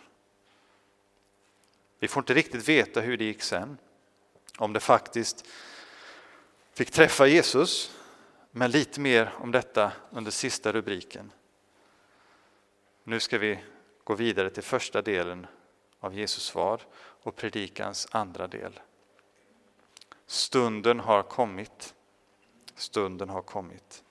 Vi 1.98 2.08
får 2.08 2.20
inte 2.20 2.34
riktigt 2.34 2.68
veta 2.68 3.00
hur 3.00 3.16
det 3.16 3.24
gick 3.24 3.42
sen, 3.42 3.78
om 4.58 4.72
det 4.72 4.80
faktiskt 4.80 5.46
fick 6.72 6.90
träffa 6.90 7.26
Jesus, 7.26 7.96
men 8.50 8.70
lite 8.70 9.00
mer 9.00 9.32
om 9.38 9.50
detta 9.50 9.92
under 10.10 10.30
sista 10.30 10.72
rubriken. 10.72 11.32
Nu 13.04 13.20
ska 13.20 13.38
vi 13.38 13.58
gå 14.04 14.14
vidare 14.14 14.50
till 14.50 14.62
första 14.62 15.02
delen 15.02 15.46
av 16.00 16.14
Jesus 16.14 16.42
svar 16.44 16.80
och 16.96 17.36
predikans 17.36 18.08
andra 18.10 18.46
del. 18.46 18.80
Stunden 20.26 21.00
har 21.00 21.22
kommit. 21.22 21.94
Stunden 22.74 23.28
har 23.28 23.42
kommit. 23.42 24.02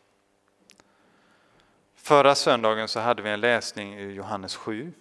Förra 1.96 2.36
söndagen 2.36 2.88
så 2.88 3.00
hade 3.00 3.22
vi 3.22 3.30
en 3.30 3.40
läsning 3.40 4.00
ur 4.00 4.12
Johannes 4.12 4.56
7 4.56 4.94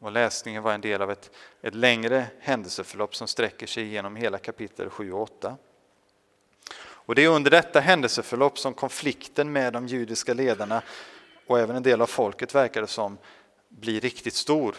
och 0.00 0.12
läsningen 0.12 0.62
var 0.62 0.72
en 0.72 0.80
del 0.80 1.02
av 1.02 1.10
ett, 1.10 1.30
ett 1.62 1.74
längre 1.74 2.26
händelseförlopp 2.40 3.16
som 3.16 3.28
sträcker 3.28 3.66
sig 3.66 3.84
genom 3.84 4.16
hela 4.16 4.38
kapitel 4.38 4.90
7 4.90 5.12
och 5.12 5.22
8. 5.22 5.56
Och 6.78 7.14
det 7.14 7.24
är 7.24 7.28
under 7.28 7.50
detta 7.50 7.80
händelseförlopp 7.80 8.58
som 8.58 8.74
konflikten 8.74 9.52
med 9.52 9.72
de 9.72 9.86
judiska 9.86 10.34
ledarna 10.34 10.82
och 11.46 11.58
även 11.58 11.76
en 11.76 11.82
del 11.82 12.02
av 12.02 12.06
folket 12.06 12.54
verkar 12.54 12.80
det 12.80 12.86
som, 12.86 13.18
blir 13.68 14.00
riktigt 14.00 14.34
stor. 14.34 14.74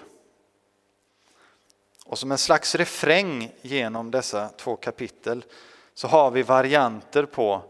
Och 2.06 2.20
som 2.20 2.32
en 2.32 2.38
slags 2.38 2.76
refräng 2.76 3.52
genom 3.62 4.12
dessa 4.12 4.50
två 4.50 4.76
kapitel 4.76 5.46
så 5.94 6.08
har 6.08 6.32
vi 6.32 6.44
varianter 6.44 7.26
på 7.26 7.64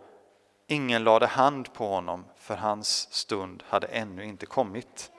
Ingen 0.69 1.03
lade 1.03 1.27
hand 1.27 1.73
på 1.73 1.87
honom 1.87 2.25
för 2.35 2.55
hans 2.55 3.13
stund 3.13 3.63
hade 3.67 3.87
ännu 3.87 4.25
inte 4.25 4.45
kommit. 4.45 5.11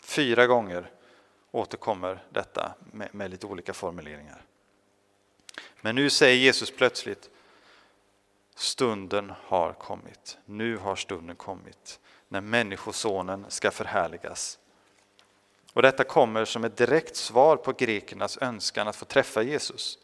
Fyra 0.00 0.46
gånger 0.46 0.90
återkommer 1.50 2.24
detta 2.30 2.74
med, 2.92 3.14
med 3.14 3.30
lite 3.30 3.46
olika 3.46 3.74
formuleringar. 3.74 4.44
Men 5.80 5.94
nu 5.94 6.10
säger 6.10 6.36
Jesus 6.36 6.70
plötsligt 6.76 7.30
Stunden 8.54 9.32
har 9.42 9.72
kommit. 9.72 10.38
Nu 10.44 10.76
har 10.76 10.96
stunden 10.96 11.36
kommit 11.36 12.00
när 12.28 12.40
Människosonen 12.40 13.44
ska 13.48 13.70
förhärligas. 13.70 14.58
Och 15.72 15.82
detta 15.82 16.04
kommer 16.04 16.44
som 16.44 16.64
ett 16.64 16.76
direkt 16.76 17.16
svar 17.16 17.56
på 17.56 17.72
grekernas 17.72 18.38
önskan 18.40 18.88
att 18.88 18.96
få 18.96 19.04
träffa 19.04 19.42
Jesus. 19.42 19.98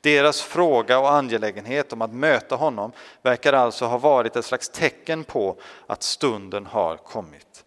Deras 0.00 0.40
fråga 0.40 0.98
och 0.98 1.12
angelägenhet 1.12 1.92
om 1.92 2.02
att 2.02 2.12
möta 2.12 2.56
honom 2.56 2.92
verkar 3.22 3.52
alltså 3.52 3.84
ha 3.86 3.98
varit 3.98 4.36
ett 4.36 4.44
slags 4.44 4.68
tecken 4.68 5.24
på 5.24 5.56
att 5.86 6.02
stunden 6.02 6.66
har 6.66 6.96
kommit. 6.96 7.64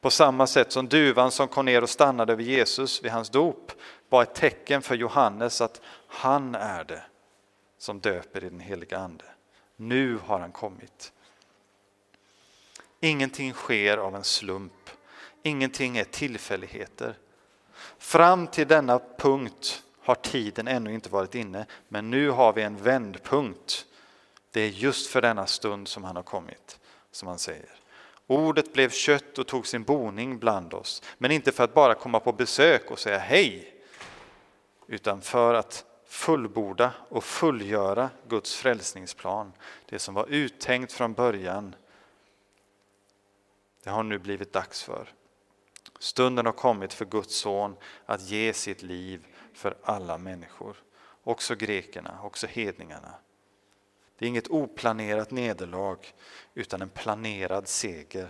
På 0.00 0.10
samma 0.10 0.46
sätt 0.46 0.72
som 0.72 0.88
duvan 0.88 1.30
som 1.30 1.48
kom 1.48 1.64
ner 1.64 1.82
och 1.82 1.90
stannade 1.90 2.32
över 2.32 2.42
Jesus 2.42 3.04
vid 3.04 3.12
hans 3.12 3.30
dop 3.30 3.72
var 4.08 4.22
ett 4.22 4.34
tecken 4.34 4.82
för 4.82 4.94
Johannes 4.94 5.60
att 5.60 5.80
han 6.08 6.54
är 6.54 6.84
det 6.84 7.02
som 7.78 8.00
döper 8.00 8.44
i 8.44 8.48
den 8.48 8.60
heliga 8.60 8.98
Ande. 8.98 9.24
Nu 9.76 10.18
har 10.26 10.40
han 10.40 10.52
kommit. 10.52 11.12
Ingenting 13.00 13.52
sker 13.52 13.98
av 13.98 14.16
en 14.16 14.24
slump. 14.24 14.90
Ingenting 15.42 15.98
är 15.98 16.04
tillfälligheter. 16.04 17.18
Fram 17.98 18.46
till 18.46 18.68
denna 18.68 19.00
punkt 19.18 19.82
har 20.00 20.14
tiden 20.14 20.68
ännu 20.68 20.94
inte 20.94 21.08
varit 21.08 21.34
inne, 21.34 21.66
men 21.88 22.10
nu 22.10 22.30
har 22.30 22.52
vi 22.52 22.62
en 22.62 22.76
vändpunkt. 22.76 23.86
Det 24.50 24.60
är 24.60 24.68
just 24.68 25.10
för 25.10 25.22
denna 25.22 25.46
stund 25.46 25.88
som 25.88 26.04
han 26.04 26.16
har 26.16 26.22
kommit, 26.22 26.80
som 27.10 27.28
han 27.28 27.38
säger. 27.38 27.70
Ordet 28.26 28.72
blev 28.72 28.90
kött 28.90 29.38
och 29.38 29.46
tog 29.46 29.66
sin 29.66 29.82
boning 29.82 30.38
bland 30.38 30.74
oss, 30.74 31.02
men 31.18 31.30
inte 31.30 31.52
för 31.52 31.64
att 31.64 31.74
bara 31.74 31.94
komma 31.94 32.20
på 32.20 32.32
besök 32.32 32.90
och 32.90 32.98
säga 32.98 33.18
hej, 33.18 33.74
utan 34.86 35.20
för 35.20 35.54
att 35.54 35.84
fullborda 36.06 36.92
och 37.08 37.24
fullgöra 37.24 38.10
Guds 38.28 38.56
frälsningsplan, 38.56 39.52
det 39.86 39.98
som 39.98 40.14
var 40.14 40.26
uttänkt 40.26 40.92
från 40.92 41.12
början 41.12 41.74
det 43.82 43.90
har 43.90 44.02
nu 44.02 44.18
blivit 44.18 44.52
dags 44.52 44.82
för. 44.82 45.08
Stunden 45.98 46.46
har 46.46 46.52
kommit 46.52 46.92
för 46.92 47.04
Guds 47.04 47.34
son 47.34 47.76
att 48.06 48.22
ge 48.22 48.52
sitt 48.52 48.82
liv 48.82 49.26
för 49.54 49.76
alla 49.82 50.18
människor, 50.18 50.76
också 51.24 51.54
grekerna, 51.54 52.18
också 52.22 52.46
hedningarna. 52.46 53.14
Det 54.18 54.24
är 54.24 54.28
inget 54.28 54.48
oplanerat 54.48 55.30
nederlag 55.30 55.96
utan 56.54 56.82
en 56.82 56.88
planerad 56.88 57.68
seger. 57.68 58.28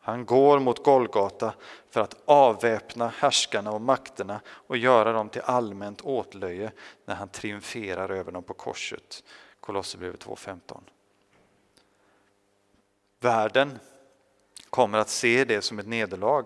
Han 0.00 0.26
går 0.26 0.58
mot 0.58 0.84
Golgata 0.84 1.54
för 1.90 2.00
att 2.00 2.16
avväpna 2.24 3.08
härskarna 3.08 3.72
och 3.72 3.80
makterna 3.80 4.40
och 4.46 4.76
göra 4.76 5.12
dem 5.12 5.28
till 5.28 5.42
allmänt 5.42 6.00
åtlöje 6.00 6.72
när 7.04 7.14
han 7.14 7.28
triumferar 7.28 8.08
över 8.08 8.32
dem 8.32 8.42
på 8.42 8.54
korset. 8.54 9.24
Kolosserbrevet 9.60 10.26
2.15. 10.26 10.80
Världen 13.22 13.78
kommer 14.70 14.98
att 14.98 15.08
se 15.08 15.44
det 15.44 15.62
som 15.62 15.78
ett 15.78 15.86
nederlag, 15.86 16.44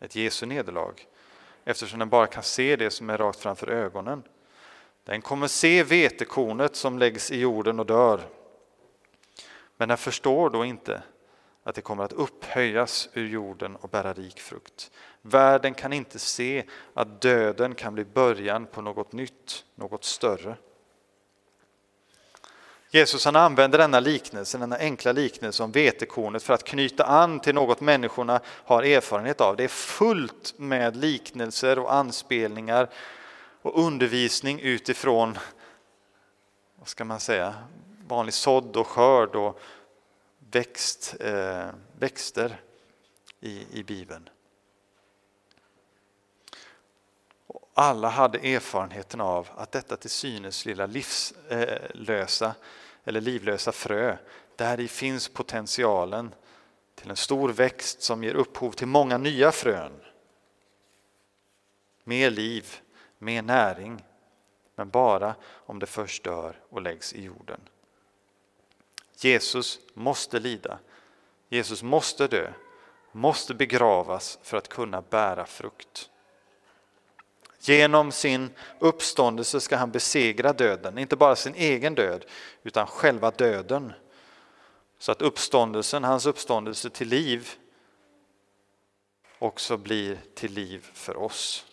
ett 0.00 0.16
Jesu 0.16 0.46
nederlag, 0.46 0.94
eftersom 1.64 1.98
den 1.98 2.08
bara 2.08 2.26
kan 2.26 2.42
se 2.42 2.76
det 2.76 2.90
som 2.90 3.10
är 3.10 3.18
rakt 3.18 3.40
framför 3.40 3.66
ögonen. 3.70 4.22
Den 5.04 5.22
kommer 5.22 5.46
se 5.46 5.82
vetekornet 5.82 6.76
som 6.76 6.98
läggs 6.98 7.30
i 7.30 7.40
jorden 7.40 7.80
och 7.80 7.86
dör. 7.86 8.20
Men 9.76 9.88
den 9.88 9.98
förstår 9.98 10.50
då 10.50 10.64
inte 10.64 11.02
att 11.62 11.74
det 11.74 11.82
kommer 11.82 12.04
att 12.04 12.12
upphöjas 12.12 13.08
ur 13.12 13.28
jorden 13.28 13.76
och 13.76 13.88
bära 13.88 14.12
rik 14.12 14.40
frukt. 14.40 14.90
Världen 15.22 15.74
kan 15.74 15.92
inte 15.92 16.18
se 16.18 16.64
att 16.94 17.20
döden 17.20 17.74
kan 17.74 17.94
bli 17.94 18.04
början 18.04 18.66
på 18.66 18.82
något 18.82 19.12
nytt, 19.12 19.64
något 19.74 20.04
större. 20.04 20.56
Jesus 22.92 23.24
han 23.24 23.36
använder 23.36 23.78
denna 23.78 24.00
liknelse, 24.00 24.58
denna 24.58 24.76
enkla 24.76 25.12
liknelse 25.12 25.62
om 25.62 25.72
vetekornet 25.72 26.42
för 26.42 26.54
att 26.54 26.64
knyta 26.64 27.04
an 27.04 27.40
till 27.40 27.54
något 27.54 27.80
människorna 27.80 28.40
har 28.46 28.82
erfarenhet 28.82 29.40
av. 29.40 29.56
Det 29.56 29.64
är 29.64 29.68
fullt 29.68 30.54
med 30.56 30.96
liknelser 30.96 31.78
och 31.78 31.94
anspelningar 31.94 32.88
och 33.62 33.84
undervisning 33.84 34.60
utifrån, 34.60 35.38
vad 36.78 36.88
ska 36.88 37.04
man 37.04 37.20
säga, 37.20 37.54
vanlig 38.06 38.34
sådd 38.34 38.76
och 38.76 38.86
skörd 38.86 39.36
och 39.36 39.60
växt, 40.50 41.16
eh, 41.20 41.66
växter 41.98 42.60
i, 43.40 43.66
i 43.72 43.82
Bibeln. 43.82 44.28
Alla 47.74 48.08
hade 48.08 48.38
erfarenheten 48.38 49.20
av 49.20 49.48
att 49.56 49.72
detta 49.72 49.96
till 49.96 50.10
synes 50.10 50.66
lilla 50.66 50.86
livslösa 50.86 52.46
eh, 52.46 52.52
eller 53.04 53.20
livlösa 53.20 53.72
frö, 53.72 54.16
där 54.56 54.80
i 54.80 54.88
finns 54.88 55.28
potentialen 55.28 56.34
till 56.94 57.10
en 57.10 57.16
stor 57.16 57.48
växt 57.48 58.02
som 58.02 58.24
ger 58.24 58.34
upphov 58.34 58.72
till 58.72 58.86
många 58.86 59.18
nya 59.18 59.52
frön. 59.52 59.92
Mer 62.04 62.30
liv, 62.30 62.76
mer 63.18 63.42
näring, 63.42 64.04
men 64.74 64.90
bara 64.90 65.34
om 65.44 65.78
det 65.78 65.86
först 65.86 66.24
dör 66.24 66.60
och 66.68 66.82
läggs 66.82 67.12
i 67.12 67.24
jorden. 67.24 67.60
Jesus 69.16 69.80
måste 69.94 70.38
lida. 70.38 70.78
Jesus 71.48 71.82
måste 71.82 72.26
dö, 72.26 72.52
måste 73.12 73.54
begravas 73.54 74.38
för 74.42 74.56
att 74.56 74.68
kunna 74.68 75.02
bära 75.02 75.46
frukt. 75.46 76.09
Genom 77.62 78.12
sin 78.12 78.50
uppståndelse 78.78 79.60
ska 79.60 79.76
han 79.76 79.90
besegra 79.90 80.52
döden, 80.52 80.98
inte 80.98 81.16
bara 81.16 81.36
sin 81.36 81.54
egen 81.54 81.94
död, 81.94 82.24
utan 82.62 82.86
själva 82.86 83.30
döden. 83.30 83.92
Så 84.98 85.12
att 85.12 85.22
uppståndelsen, 85.22 86.04
hans 86.04 86.26
uppståndelse 86.26 86.90
till 86.90 87.08
liv 87.08 87.48
också 89.38 89.76
blir 89.76 90.18
till 90.34 90.52
liv 90.52 90.90
för 90.94 91.16
oss. 91.16 91.66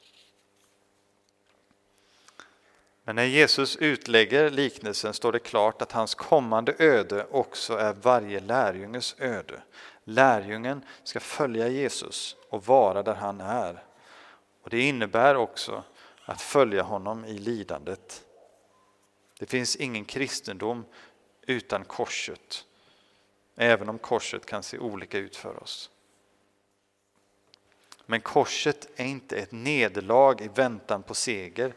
Men 3.04 3.16
när 3.16 3.26
Jesus 3.26 3.76
utlägger 3.76 4.50
liknelsen 4.50 5.14
står 5.14 5.32
det 5.32 5.40
klart 5.40 5.82
att 5.82 5.92
hans 5.92 6.16
kommande 6.16 6.76
öde 6.80 7.28
också 7.32 7.78
är 7.78 7.94
varje 7.94 8.40
lärjunges 8.40 9.16
öde. 9.20 9.62
Lärjungen 10.04 10.86
ska 11.04 11.20
följa 11.20 11.68
Jesus 11.68 12.36
och 12.50 12.66
vara 12.66 13.04
där 13.04 13.16
han 13.16 13.42
är. 13.42 13.87
Och 14.68 14.72
Det 14.72 14.82
innebär 14.82 15.36
också 15.36 15.84
att 16.26 16.42
följa 16.42 16.84
honom 16.84 17.26
i 17.26 17.38
lidandet. 17.38 18.26
Det 19.40 19.46
finns 19.46 19.76
ingen 19.76 20.06
kristendom 20.06 20.86
utan 21.42 21.86
korset, 21.86 22.66
även 23.56 23.90
om 23.90 24.00
korset 24.00 24.46
kan 24.46 24.64
se 24.64 24.78
olika 24.78 25.18
ut 25.18 25.36
för 25.36 25.64
oss. 25.64 25.90
Men 28.06 28.22
korset 28.22 28.90
är 28.96 29.06
inte 29.06 29.38
ett 29.38 29.52
nederlag 29.52 30.42
i 30.42 30.48
väntan 30.48 31.04
på 31.04 31.14
seger. 31.14 31.74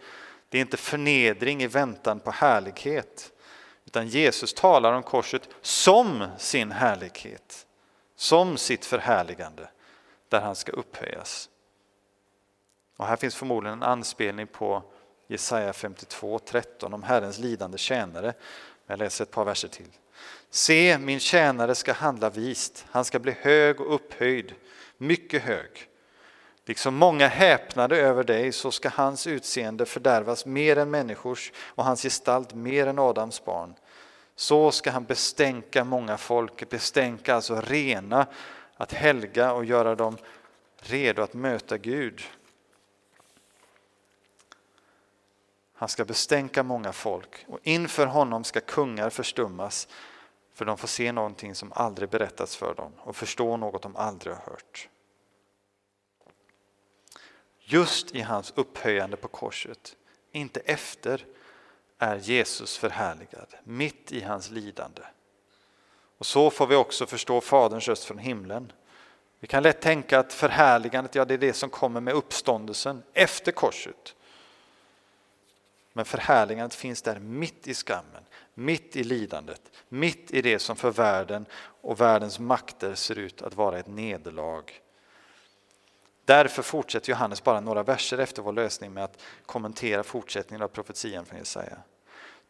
Det 0.48 0.58
är 0.58 0.62
inte 0.62 0.76
förnedring 0.76 1.62
i 1.62 1.66
väntan 1.66 2.20
på 2.20 2.30
härlighet. 2.30 3.32
Utan 3.84 4.08
Jesus 4.08 4.54
talar 4.54 4.92
om 4.92 5.02
korset 5.02 5.48
som 5.62 6.28
sin 6.38 6.72
härlighet, 6.72 7.66
som 8.16 8.56
sitt 8.56 8.84
förhärligande, 8.84 9.70
där 10.28 10.40
han 10.40 10.56
ska 10.56 10.72
upphöjas. 10.72 11.50
Och 13.00 13.06
här 13.06 13.16
finns 13.16 13.34
förmodligen 13.36 13.78
en 13.78 13.88
anspelning 13.88 14.46
på 14.46 14.82
Jesaja 15.26 15.72
52, 15.72 16.38
13 16.38 16.94
om 16.94 17.02
Herrens 17.02 17.38
lidande 17.38 17.78
tjänare. 17.78 18.32
Jag 18.86 18.98
läser 18.98 19.24
ett 19.24 19.30
par 19.30 19.44
verser 19.44 19.68
till. 19.68 19.88
Se, 20.50 20.98
min 20.98 21.20
tjänare 21.20 21.74
ska 21.74 21.92
handla 21.92 22.30
vist, 22.30 22.84
han 22.90 23.04
ska 23.04 23.18
bli 23.18 23.32
hög 23.40 23.80
och 23.80 23.94
upphöjd, 23.94 24.54
mycket 24.96 25.42
hög. 25.42 25.88
Liksom 26.64 26.94
många 26.94 27.28
häpnade 27.28 27.96
över 27.96 28.24
dig 28.24 28.52
så 28.52 28.70
ska 28.70 28.88
hans 28.88 29.26
utseende 29.26 29.86
fördärvas 29.86 30.46
mer 30.46 30.78
än 30.78 30.90
människors 30.90 31.52
och 31.58 31.84
hans 31.84 32.02
gestalt 32.02 32.54
mer 32.54 32.86
än 32.86 32.98
Adams 32.98 33.44
barn. 33.44 33.74
Så 34.36 34.70
ska 34.70 34.90
han 34.90 35.04
bestänka 35.04 35.84
många 35.84 36.16
folk, 36.16 36.70
bestänka, 36.70 37.34
alltså 37.34 37.60
rena, 37.60 38.26
att 38.76 38.92
helga 38.92 39.52
och 39.52 39.64
göra 39.64 39.94
dem 39.94 40.16
redo 40.76 41.22
att 41.22 41.34
möta 41.34 41.78
Gud. 41.78 42.22
Han 45.80 45.88
ska 45.88 46.04
bestänka 46.04 46.62
många 46.62 46.92
folk 46.92 47.44
och 47.48 47.58
inför 47.62 48.06
honom 48.06 48.44
ska 48.44 48.60
kungar 48.60 49.10
förstummas 49.10 49.88
för 50.54 50.64
de 50.64 50.78
får 50.78 50.88
se 50.88 51.12
någonting 51.12 51.54
som 51.54 51.72
aldrig 51.72 52.08
berättats 52.08 52.56
för 52.56 52.74
dem 52.74 52.92
och 52.98 53.16
förstå 53.16 53.56
något 53.56 53.82
de 53.82 53.96
aldrig 53.96 54.34
har 54.34 54.42
hört. 54.42 54.88
Just 57.58 58.10
i 58.14 58.20
hans 58.20 58.52
upphöjande 58.56 59.16
på 59.16 59.28
korset, 59.28 59.96
inte 60.32 60.60
efter, 60.60 61.26
är 61.98 62.16
Jesus 62.16 62.78
förhärligad, 62.78 63.54
mitt 63.64 64.12
i 64.12 64.20
hans 64.20 64.50
lidande. 64.50 65.02
Och 66.18 66.26
så 66.26 66.50
får 66.50 66.66
vi 66.66 66.76
också 66.76 67.06
förstå 67.06 67.40
Faderns 67.40 67.88
röst 67.88 68.04
från 68.04 68.18
himlen. 68.18 68.72
Vi 69.38 69.46
kan 69.46 69.62
lätt 69.62 69.80
tänka 69.80 70.18
att 70.18 70.32
förhärligandet, 70.32 71.14
ja 71.14 71.24
det 71.24 71.34
är 71.34 71.38
det 71.38 71.52
som 71.52 71.70
kommer 71.70 72.00
med 72.00 72.14
uppståndelsen 72.14 73.02
efter 73.12 73.52
korset. 73.52 74.14
Men 75.92 76.04
förhärligandet 76.04 76.74
finns 76.74 77.02
där 77.02 77.18
mitt 77.18 77.68
i 77.68 77.74
skammen, 77.74 78.22
mitt 78.54 78.96
i 78.96 79.04
lidandet, 79.04 79.62
mitt 79.88 80.30
i 80.30 80.42
det 80.42 80.58
som 80.58 80.76
för 80.76 80.90
världen 80.90 81.46
och 81.80 82.00
världens 82.00 82.38
makter 82.38 82.94
ser 82.94 83.18
ut 83.18 83.42
att 83.42 83.54
vara 83.54 83.78
ett 83.78 83.86
nederlag. 83.86 84.64
Därför 86.24 86.62
fortsätter 86.62 87.10
Johannes 87.10 87.44
bara 87.44 87.60
några 87.60 87.82
verser 87.82 88.18
efter 88.18 88.42
vår 88.42 88.52
lösning 88.52 88.92
med 88.92 89.04
att 89.04 89.22
kommentera 89.46 90.02
fortsättningen 90.02 90.62
av 90.62 90.68
profetian 90.68 91.24
från 91.24 91.38
Jesaja. 91.38 91.78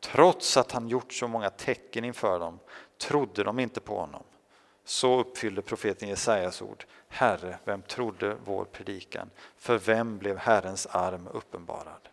Trots 0.01 0.57
att 0.57 0.73
han 0.73 0.89
gjort 0.89 1.13
så 1.13 1.29
många 1.29 1.51
tecken 1.51 2.05
inför 2.05 2.41
dem 2.41 2.59
trodde 2.99 3.45
de 3.45 3.59
inte 3.59 3.81
på 3.81 4.01
honom. 4.01 4.23
Så 4.85 5.21
uppfyllde 5.21 5.63
profeten 5.63 6.09
Jesajas 6.09 6.63
ord. 6.63 6.85
Herre, 7.09 7.59
vem 7.65 7.83
trodde 7.83 8.37
vår 8.45 8.65
predikan? 8.65 9.31
För 9.57 9.79
vem 9.79 10.19
blev 10.19 10.39
Herrens 10.39 10.87
arm 10.87 11.29
uppenbarad? 11.33 12.10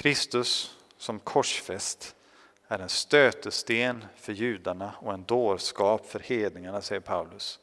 Kristus 0.00 0.76
som 0.96 1.18
korsfäst 1.18 2.16
är 2.68 2.78
en 2.78 2.88
stötesten 2.88 4.04
för 4.16 4.32
judarna 4.32 4.94
och 4.98 5.12
en 5.12 5.24
dårskap 5.24 6.06
för 6.06 6.18
hedningarna, 6.18 6.80
säger 6.80 7.00
Paulus. 7.00 7.58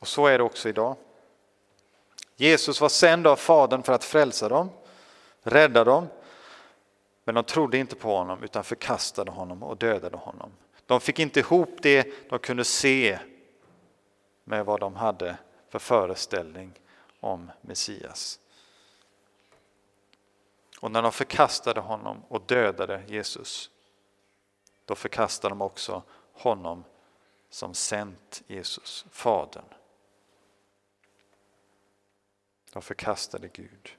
Och 0.00 0.08
så 0.08 0.26
är 0.26 0.38
det 0.38 0.44
också 0.44 0.68
idag. 0.68 0.96
Jesus 2.36 2.80
var 2.80 2.88
sänd 2.88 3.26
av 3.26 3.36
Fadern 3.36 3.82
för 3.82 3.92
att 3.92 4.04
frälsa 4.04 4.48
dem, 4.48 4.70
rädda 5.42 5.84
dem, 5.84 6.06
men 7.24 7.34
de 7.34 7.44
trodde 7.44 7.78
inte 7.78 7.96
på 7.96 8.16
honom 8.16 8.42
utan 8.42 8.64
förkastade 8.64 9.30
honom 9.30 9.62
och 9.62 9.76
dödade 9.76 10.16
honom. 10.16 10.52
De 10.86 11.00
fick 11.00 11.18
inte 11.18 11.40
ihop 11.40 11.76
det 11.82 12.30
de 12.30 12.38
kunde 12.38 12.64
se 12.64 13.18
med 14.44 14.64
vad 14.64 14.80
de 14.80 14.96
hade 14.96 15.36
för 15.68 15.78
föreställning 15.78 16.72
om 17.20 17.50
Messias. 17.60 18.38
Och 20.82 20.90
när 20.90 21.02
de 21.02 21.12
förkastade 21.12 21.80
honom 21.80 22.24
och 22.28 22.42
dödade 22.46 23.02
Jesus, 23.06 23.70
då 24.84 24.94
förkastade 24.94 25.52
de 25.52 25.62
också 25.62 26.02
honom 26.32 26.84
som 27.50 27.74
sänt 27.74 28.42
Jesus, 28.46 29.06
Fadern. 29.10 29.64
De 32.72 32.82
förkastade 32.82 33.48
Gud. 33.48 33.96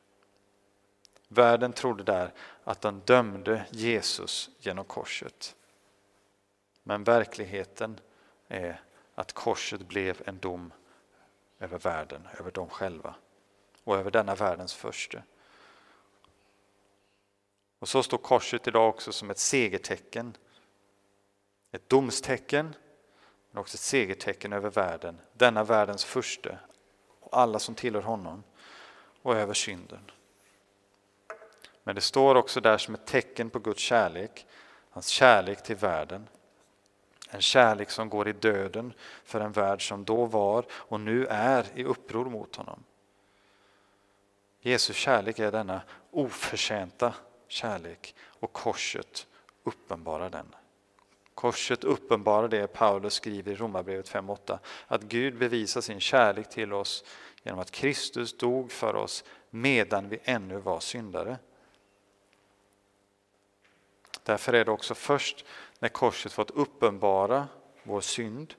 Världen 1.27 1.73
trodde 1.73 2.03
där 2.03 2.33
att 2.63 2.81
den 2.81 2.99
dömde 2.99 3.65
Jesus 3.69 4.49
genom 4.59 4.85
korset. 4.85 5.55
Men 6.83 7.03
verkligheten 7.03 7.99
är 8.47 8.81
att 9.15 9.33
korset 9.33 9.87
blev 9.87 10.21
en 10.25 10.37
dom 10.37 10.73
över 11.59 11.79
världen, 11.79 12.27
över 12.39 12.51
dem 12.51 12.69
själva 12.69 13.15
och 13.83 13.97
över 13.97 14.11
denna 14.11 14.35
världens 14.35 14.73
första. 14.73 15.23
Och 17.83 17.89
så 17.89 18.03
står 18.03 18.17
korset 18.17 18.67
idag 18.67 18.89
också 18.89 19.11
som 19.11 19.29
ett 19.29 19.37
segertecken. 19.37 20.37
Ett 21.71 21.89
domstecken, 21.89 22.75
men 23.51 23.61
också 23.61 23.75
ett 23.75 23.81
segertecken 23.81 24.53
över 24.53 24.69
världen, 24.69 25.19
denna 25.33 25.63
världens 25.63 26.05
första 26.05 26.57
och 27.19 27.37
alla 27.37 27.59
som 27.59 27.75
tillhör 27.75 28.01
honom 28.01 28.43
och 29.21 29.35
över 29.35 29.53
synden. 29.53 30.11
Men 31.83 31.95
det 31.95 32.01
står 32.01 32.35
också 32.35 32.61
där 32.61 32.77
som 32.77 32.93
ett 32.93 33.05
tecken 33.05 33.49
på 33.49 33.59
Guds 33.59 33.81
kärlek, 33.81 34.45
hans 34.89 35.07
kärlek 35.07 35.63
till 35.63 35.75
världen. 35.75 36.27
En 37.29 37.41
kärlek 37.41 37.89
som 37.89 38.09
går 38.09 38.27
i 38.27 38.33
döden 38.33 38.93
för 39.23 39.41
en 39.41 39.51
värld 39.51 39.87
som 39.87 40.05
då 40.05 40.25
var 40.25 40.65
och 40.71 40.99
nu 40.99 41.25
är 41.25 41.65
i 41.75 41.83
uppror 41.83 42.25
mot 42.25 42.55
honom. 42.55 42.83
Jesu 44.61 44.93
kärlek 44.93 45.39
är 45.39 45.51
denna 45.51 45.81
oförtjänta 46.11 47.13
kärlek 47.53 48.15
och 48.21 48.53
korset 48.53 49.27
uppenbarar 49.63 50.29
den. 50.29 50.55
Korset 51.33 51.83
uppenbarar 51.83 52.47
det 52.47 52.67
Paulus 52.67 53.13
skriver 53.13 53.51
i 53.51 53.55
Romarbrevet 53.55 54.11
5.8, 54.11 54.59
att 54.87 55.01
Gud 55.01 55.37
bevisar 55.37 55.81
sin 55.81 55.99
kärlek 55.99 56.49
till 56.49 56.73
oss 56.73 57.03
genom 57.43 57.59
att 57.59 57.71
Kristus 57.71 58.37
dog 58.37 58.71
för 58.71 58.95
oss 58.95 59.23
medan 59.49 60.09
vi 60.09 60.19
ännu 60.23 60.57
var 60.57 60.79
syndare. 60.79 61.37
Därför 64.23 64.53
är 64.53 64.65
det 64.65 64.71
också 64.71 64.95
först 64.95 65.45
när 65.79 65.89
korset 65.89 66.33
fått 66.33 66.51
uppenbara 66.51 67.47
vår 67.83 68.01
synd 68.01 68.53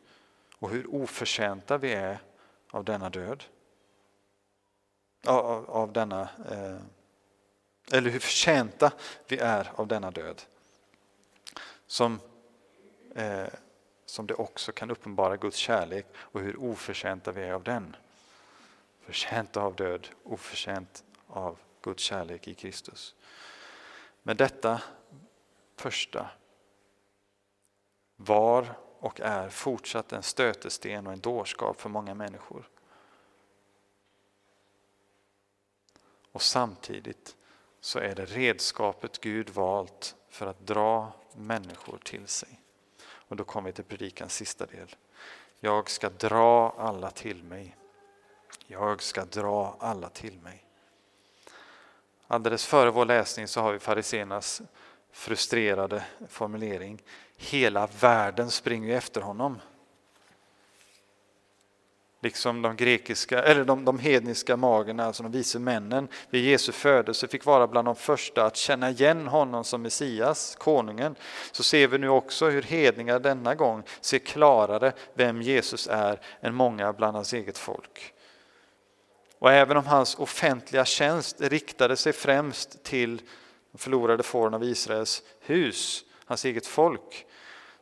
och 0.58 0.70
hur 0.70 0.94
oförtjänta 0.94 1.78
vi 1.78 1.92
är 1.92 2.18
av 2.70 2.84
denna 2.84 3.10
död, 3.10 3.44
av, 5.26 5.70
av 5.70 5.92
denna, 5.92 6.28
eh, 6.50 6.78
eller 7.92 8.10
hur 8.10 8.20
förtjänta 8.20 8.92
vi 9.28 9.38
är 9.38 9.70
av 9.74 9.86
denna 9.86 10.10
död, 10.10 10.42
som, 11.86 12.20
eh, 13.14 13.46
som 14.06 14.26
det 14.26 14.34
också 14.34 14.72
kan 14.72 14.90
uppenbara 14.90 15.36
Guds 15.36 15.56
kärlek 15.56 16.06
och 16.16 16.40
hur 16.40 16.56
oförtjänta 16.56 17.32
vi 17.32 17.42
är 17.42 17.52
av 17.52 17.62
den. 17.62 17.96
Förtjänta 19.00 19.60
av 19.60 19.74
död, 19.76 20.08
oförtjänt 20.22 21.04
av 21.26 21.58
Guds 21.82 22.02
kärlek 22.02 22.48
i 22.48 22.54
Kristus. 22.54 23.14
Men 24.22 24.36
detta 24.36 24.82
första 25.76 26.30
var 28.16 28.74
och 28.98 29.20
är 29.20 29.48
fortsatt 29.48 30.12
en 30.12 30.22
stötesten 30.22 31.06
och 31.06 31.12
en 31.12 31.20
dårskap 31.20 31.80
för 31.80 31.88
många 31.88 32.14
människor. 32.14 32.68
Och 36.32 36.42
samtidigt 36.42 37.36
så 37.84 37.98
är 37.98 38.14
det 38.14 38.24
redskapet 38.24 39.20
Gud 39.20 39.50
valt 39.50 40.14
för 40.28 40.46
att 40.46 40.66
dra 40.66 41.12
människor 41.36 41.98
till 42.04 42.26
sig. 42.26 42.60
Och 43.04 43.36
då 43.36 43.44
kommer 43.44 43.68
vi 43.68 43.72
till 43.72 43.84
predikans 43.84 44.34
sista 44.34 44.66
del. 44.66 44.96
Jag 45.60 45.90
ska 45.90 46.10
dra 46.10 46.74
alla 46.78 47.10
till 47.10 47.42
mig. 47.42 47.76
Jag 48.66 49.02
ska 49.02 49.24
dra 49.24 49.76
alla 49.80 50.08
till 50.08 50.38
mig. 50.38 50.64
Alldeles 52.26 52.66
före 52.66 52.90
vår 52.90 53.04
läsning 53.04 53.48
så 53.48 53.60
har 53.60 53.72
vi 53.72 53.78
fariséernas 53.78 54.62
frustrerade 55.12 56.04
formulering. 56.28 57.02
Hela 57.36 57.86
världen 57.86 58.50
springer 58.50 58.96
efter 58.96 59.20
honom. 59.20 59.60
Liksom 62.24 62.62
de 62.62 62.76
grekiska, 62.76 63.42
eller 63.42 63.64
de, 63.64 63.84
de 63.84 63.98
hedniska 63.98 64.56
magerna, 64.56 65.04
alltså 65.04 65.22
de 65.22 65.32
vise 65.32 65.58
männen 65.58 66.08
vid 66.30 66.44
Jesu 66.44 66.72
födelse 66.72 67.28
fick 67.28 67.44
vara 67.44 67.66
bland 67.66 67.88
de 67.88 67.96
första 67.96 68.44
att 68.46 68.56
känna 68.56 68.90
igen 68.90 69.26
honom 69.26 69.64
som 69.64 69.82
Messias, 69.82 70.56
konungen, 70.56 71.14
så 71.52 71.62
ser 71.62 71.88
vi 71.88 71.98
nu 71.98 72.08
också 72.08 72.50
hur 72.50 72.62
hedningar 72.62 73.18
denna 73.18 73.54
gång 73.54 73.82
ser 74.00 74.18
klarare 74.18 74.92
vem 75.14 75.42
Jesus 75.42 75.88
är 75.90 76.20
än 76.40 76.54
många 76.54 76.92
bland 76.92 77.14
hans 77.14 77.32
eget 77.32 77.58
folk. 77.58 78.12
Och 79.38 79.52
även 79.52 79.76
om 79.76 79.86
hans 79.86 80.14
offentliga 80.14 80.84
tjänst 80.84 81.40
riktade 81.40 81.96
sig 81.96 82.12
främst 82.12 82.84
till 82.84 83.22
de 83.72 83.78
förlorade 83.78 84.22
fåren 84.22 84.54
av 84.54 84.64
Israels 84.64 85.22
hus, 85.40 86.04
hans 86.24 86.44
eget 86.44 86.66
folk, 86.66 87.26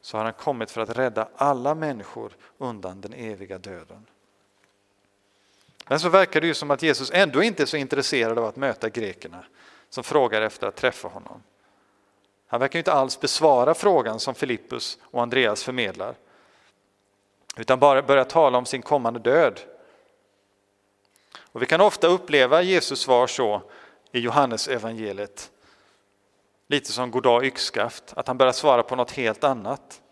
så 0.01 0.17
har 0.17 0.25
han 0.25 0.33
kommit 0.33 0.71
för 0.71 0.81
att 0.81 0.99
rädda 0.99 1.29
alla 1.37 1.75
människor 1.75 2.33
undan 2.59 3.01
den 3.01 3.13
eviga 3.13 3.59
döden. 3.59 4.07
Men 5.89 6.01
så 6.01 6.09
verkar 6.09 6.41
det 6.41 6.47
ju 6.47 6.55
som 6.55 6.71
att 6.71 6.83
Jesus 6.83 7.11
ändå 7.15 7.43
inte 7.43 7.63
är 7.63 7.67
så 7.67 7.77
intresserad 7.77 8.39
av 8.39 8.45
att 8.45 8.57
möta 8.57 8.89
grekerna 8.89 9.45
som 9.89 10.05
frågar 10.05 10.43
efter 10.43 10.67
att 10.67 10.77
träffa 10.77 11.09
honom. 11.09 11.43
Han 12.47 12.61
verkar 12.61 12.79
inte 12.79 12.93
alls 12.93 13.21
besvara 13.21 13.75
frågan 13.75 14.21
som 14.21 14.35
Filippus 14.35 14.99
och 15.03 15.23
Andreas 15.23 15.63
förmedlar, 15.63 16.15
utan 17.57 17.79
bara 17.79 18.03
börja 18.03 18.25
tala 18.25 18.59
om 18.59 18.67
sin 18.67 18.83
kommande 18.83 19.21
död. 19.21 19.61
Och 21.37 21.63
vi 21.63 21.67
kan 21.67 21.81
ofta 21.81 22.07
uppleva 22.07 22.63
Jesus 22.63 23.01
svar 23.01 23.27
så 23.27 23.63
i 24.13 24.19
Johannes 24.21 24.69
evangeliet 24.69 25.51
lite 26.73 26.93
som 26.93 27.11
goddag 27.11 27.45
yxskaft, 27.45 28.13
att 28.17 28.29
han 28.29 28.39
börjar 28.39 28.53
svara 28.53 28.83
på 28.83 28.97
något 28.97 29.11
helt 29.11 29.45
annat. 29.45 30.03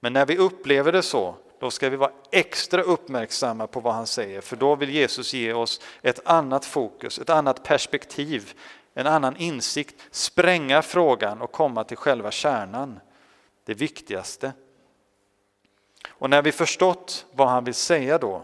Men 0.00 0.12
när 0.12 0.26
vi 0.26 0.38
upplever 0.38 0.92
det 0.92 1.02
så, 1.02 1.36
då 1.58 1.70
ska 1.70 1.88
vi 1.88 1.96
vara 1.96 2.12
extra 2.30 2.82
uppmärksamma 2.82 3.66
på 3.66 3.80
vad 3.80 3.94
han 3.94 4.06
säger, 4.06 4.40
för 4.40 4.56
då 4.56 4.76
vill 4.76 4.90
Jesus 4.90 5.34
ge 5.34 5.52
oss 5.52 5.80
ett 6.02 6.20
annat 6.24 6.64
fokus, 6.64 7.18
ett 7.18 7.30
annat 7.30 7.62
perspektiv, 7.62 8.54
en 8.94 9.06
annan 9.06 9.36
insikt, 9.36 9.94
spränga 10.10 10.82
frågan 10.82 11.42
och 11.42 11.52
komma 11.52 11.84
till 11.84 11.96
själva 11.96 12.30
kärnan, 12.30 13.00
det 13.64 13.74
viktigaste. 13.74 14.52
Och 16.08 16.30
när 16.30 16.42
vi 16.42 16.52
förstått 16.52 17.26
vad 17.32 17.48
han 17.48 17.64
vill 17.64 17.74
säga 17.74 18.18
då, 18.18 18.42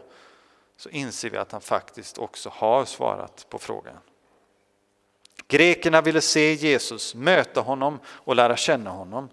så 0.76 0.88
inser 0.88 1.30
vi 1.30 1.36
att 1.36 1.52
han 1.52 1.60
faktiskt 1.60 2.18
också 2.18 2.50
har 2.54 2.84
svarat 2.84 3.46
på 3.48 3.58
frågan. 3.58 3.96
Grekerna 5.48 6.00
ville 6.00 6.20
se 6.20 6.54
Jesus, 6.54 7.14
möta 7.14 7.60
honom 7.60 7.98
och 8.06 8.36
lära 8.36 8.56
känna 8.56 8.90
honom. 8.90 9.28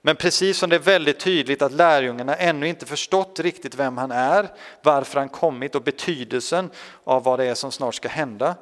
Men 0.00 0.16
precis 0.16 0.58
som 0.58 0.70
det 0.70 0.76
är 0.76 0.80
väldigt 0.80 1.20
tydligt 1.20 1.62
att 1.62 1.72
lärjungarna 1.72 2.36
ännu 2.36 2.68
inte 2.68 2.86
förstått 2.86 3.40
riktigt 3.40 3.74
vem 3.74 3.98
han 3.98 4.10
är, 4.10 4.48
varför 4.82 5.18
han 5.18 5.28
kommit 5.28 5.74
och 5.74 5.82
betydelsen 5.82 6.70
av 7.04 7.22
vad 7.22 7.38
det 7.38 7.44
är 7.44 7.54
som 7.54 7.72
snart 7.72 7.94
ska 7.94 8.08
hända, 8.08 8.56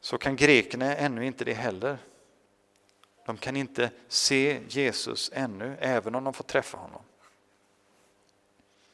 så 0.00 0.18
kan 0.18 0.36
grekerna 0.36 0.96
ännu 0.96 1.26
inte 1.26 1.44
det 1.44 1.54
heller. 1.54 1.98
De 3.26 3.36
kan 3.36 3.56
inte 3.56 3.90
se 4.08 4.60
Jesus 4.68 5.30
ännu, 5.34 5.76
även 5.80 6.14
om 6.14 6.24
de 6.24 6.32
får 6.34 6.44
träffa 6.44 6.76
honom. 6.76 7.02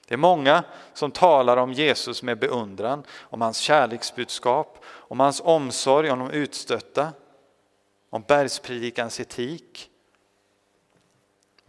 Det 0.08 0.14
är 0.14 0.18
många 0.18 0.64
som 0.94 1.10
talar 1.10 1.56
om 1.56 1.72
Jesus 1.72 2.22
med 2.22 2.38
beundran, 2.38 3.04
om 3.20 3.40
hans 3.40 3.58
kärleksbudskap, 3.58 4.84
om 4.84 5.20
hans 5.20 5.40
omsorg 5.44 6.10
om 6.10 6.18
de 6.18 6.30
utstötta, 6.30 7.12
om 8.10 8.24
bergspredikans 8.28 9.20
etik. 9.20 9.89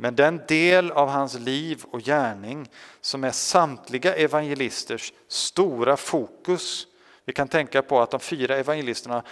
Men 0.02 0.16
den 0.16 0.42
del 0.48 0.92
av 0.92 1.10
hans 1.10 1.40
liv 1.40 1.84
och 1.92 2.02
gärning 2.02 2.70
som 3.02 3.24
är 3.24 3.32
samtliga 3.32 4.16
evangelisters 4.16 5.14
stora 5.28 5.98
fokus, 5.98 6.88
vi 7.26 7.34
kan 7.34 7.48
tänka 7.48 7.82
på 7.82 8.02
att 8.02 8.12
de 8.12 8.20
fyra 8.20 8.58
evangelisterna 8.58 9.24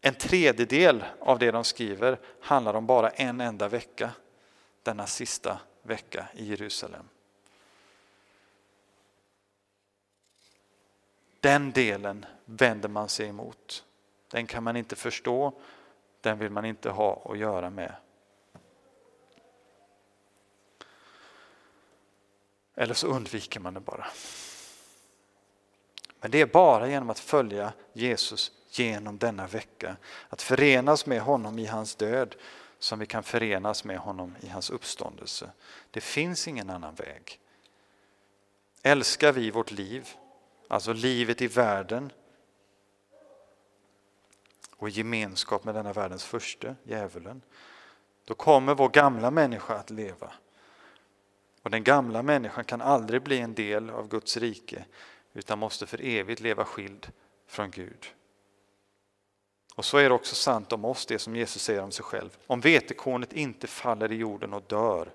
en 0.00 0.14
tredjedel 0.14 1.04
av 1.20 1.38
det 1.38 1.50
de 1.50 1.64
skriver 1.64 2.18
handlar 2.40 2.74
om 2.74 2.86
bara 2.86 3.10
en 3.10 3.40
enda 3.40 3.68
vecka, 3.68 4.10
denna 4.82 5.06
sista 5.06 5.60
vecka 5.82 6.28
i 6.34 6.44
Jerusalem. 6.44 7.08
Den 11.40 11.72
delen 11.72 12.26
vänder 12.44 12.88
man 12.88 13.08
sig 13.08 13.28
emot. 13.28 13.84
Den 14.30 14.46
kan 14.46 14.62
man 14.62 14.76
inte 14.76 14.96
förstå, 14.96 15.52
den 16.20 16.38
vill 16.38 16.50
man 16.50 16.64
inte 16.64 16.90
ha 16.90 17.22
att 17.24 17.38
göra 17.38 17.70
med. 17.70 17.94
Eller 22.82 22.94
så 22.94 23.06
undviker 23.06 23.60
man 23.60 23.74
det 23.74 23.80
bara. 23.80 24.06
Men 26.20 26.30
det 26.30 26.40
är 26.40 26.46
bara 26.46 26.88
genom 26.88 27.10
att 27.10 27.18
följa 27.18 27.72
Jesus 27.92 28.52
genom 28.70 29.18
denna 29.18 29.46
vecka, 29.46 29.96
att 30.28 30.42
förenas 30.42 31.06
med 31.06 31.20
honom 31.20 31.58
i 31.58 31.66
hans 31.66 31.94
död, 31.94 32.36
som 32.78 32.98
vi 32.98 33.06
kan 33.06 33.22
förenas 33.22 33.84
med 33.84 33.98
honom 33.98 34.36
i 34.40 34.48
hans 34.48 34.70
uppståndelse. 34.70 35.50
Det 35.90 36.00
finns 36.00 36.48
ingen 36.48 36.70
annan 36.70 36.94
väg. 36.94 37.40
Älskar 38.82 39.32
vi 39.32 39.50
vårt 39.50 39.70
liv, 39.70 40.08
alltså 40.68 40.92
livet 40.92 41.42
i 41.42 41.46
världen 41.46 42.12
och 44.76 44.88
i 44.88 44.92
gemenskap 44.92 45.64
med 45.64 45.74
denna 45.74 45.92
världens 45.92 46.24
första, 46.24 46.76
djävulen, 46.84 47.42
då 48.24 48.34
kommer 48.34 48.74
vår 48.74 48.88
gamla 48.88 49.30
människa 49.30 49.74
att 49.74 49.90
leva. 49.90 50.32
Och 51.62 51.70
den 51.70 51.84
gamla 51.84 52.22
människan 52.22 52.64
kan 52.64 52.80
aldrig 52.80 53.22
bli 53.22 53.38
en 53.38 53.54
del 53.54 53.90
av 53.90 54.08
Guds 54.08 54.36
rike 54.36 54.84
utan 55.32 55.58
måste 55.58 55.86
för 55.86 56.04
evigt 56.04 56.40
leva 56.40 56.64
skild 56.64 57.10
från 57.46 57.70
Gud. 57.70 58.06
Och 59.74 59.84
så 59.84 59.98
är 59.98 60.08
det 60.08 60.14
också 60.14 60.34
sant 60.34 60.72
om 60.72 60.84
oss, 60.84 61.06
det 61.06 61.18
som 61.18 61.36
Jesus 61.36 61.62
säger 61.62 61.82
om 61.82 61.90
sig 61.90 62.04
själv. 62.04 62.36
Om 62.46 62.60
vetekornet 62.60 63.32
inte 63.32 63.66
faller 63.66 64.12
i 64.12 64.14
jorden 64.14 64.52
och 64.52 64.62
dör, 64.66 65.12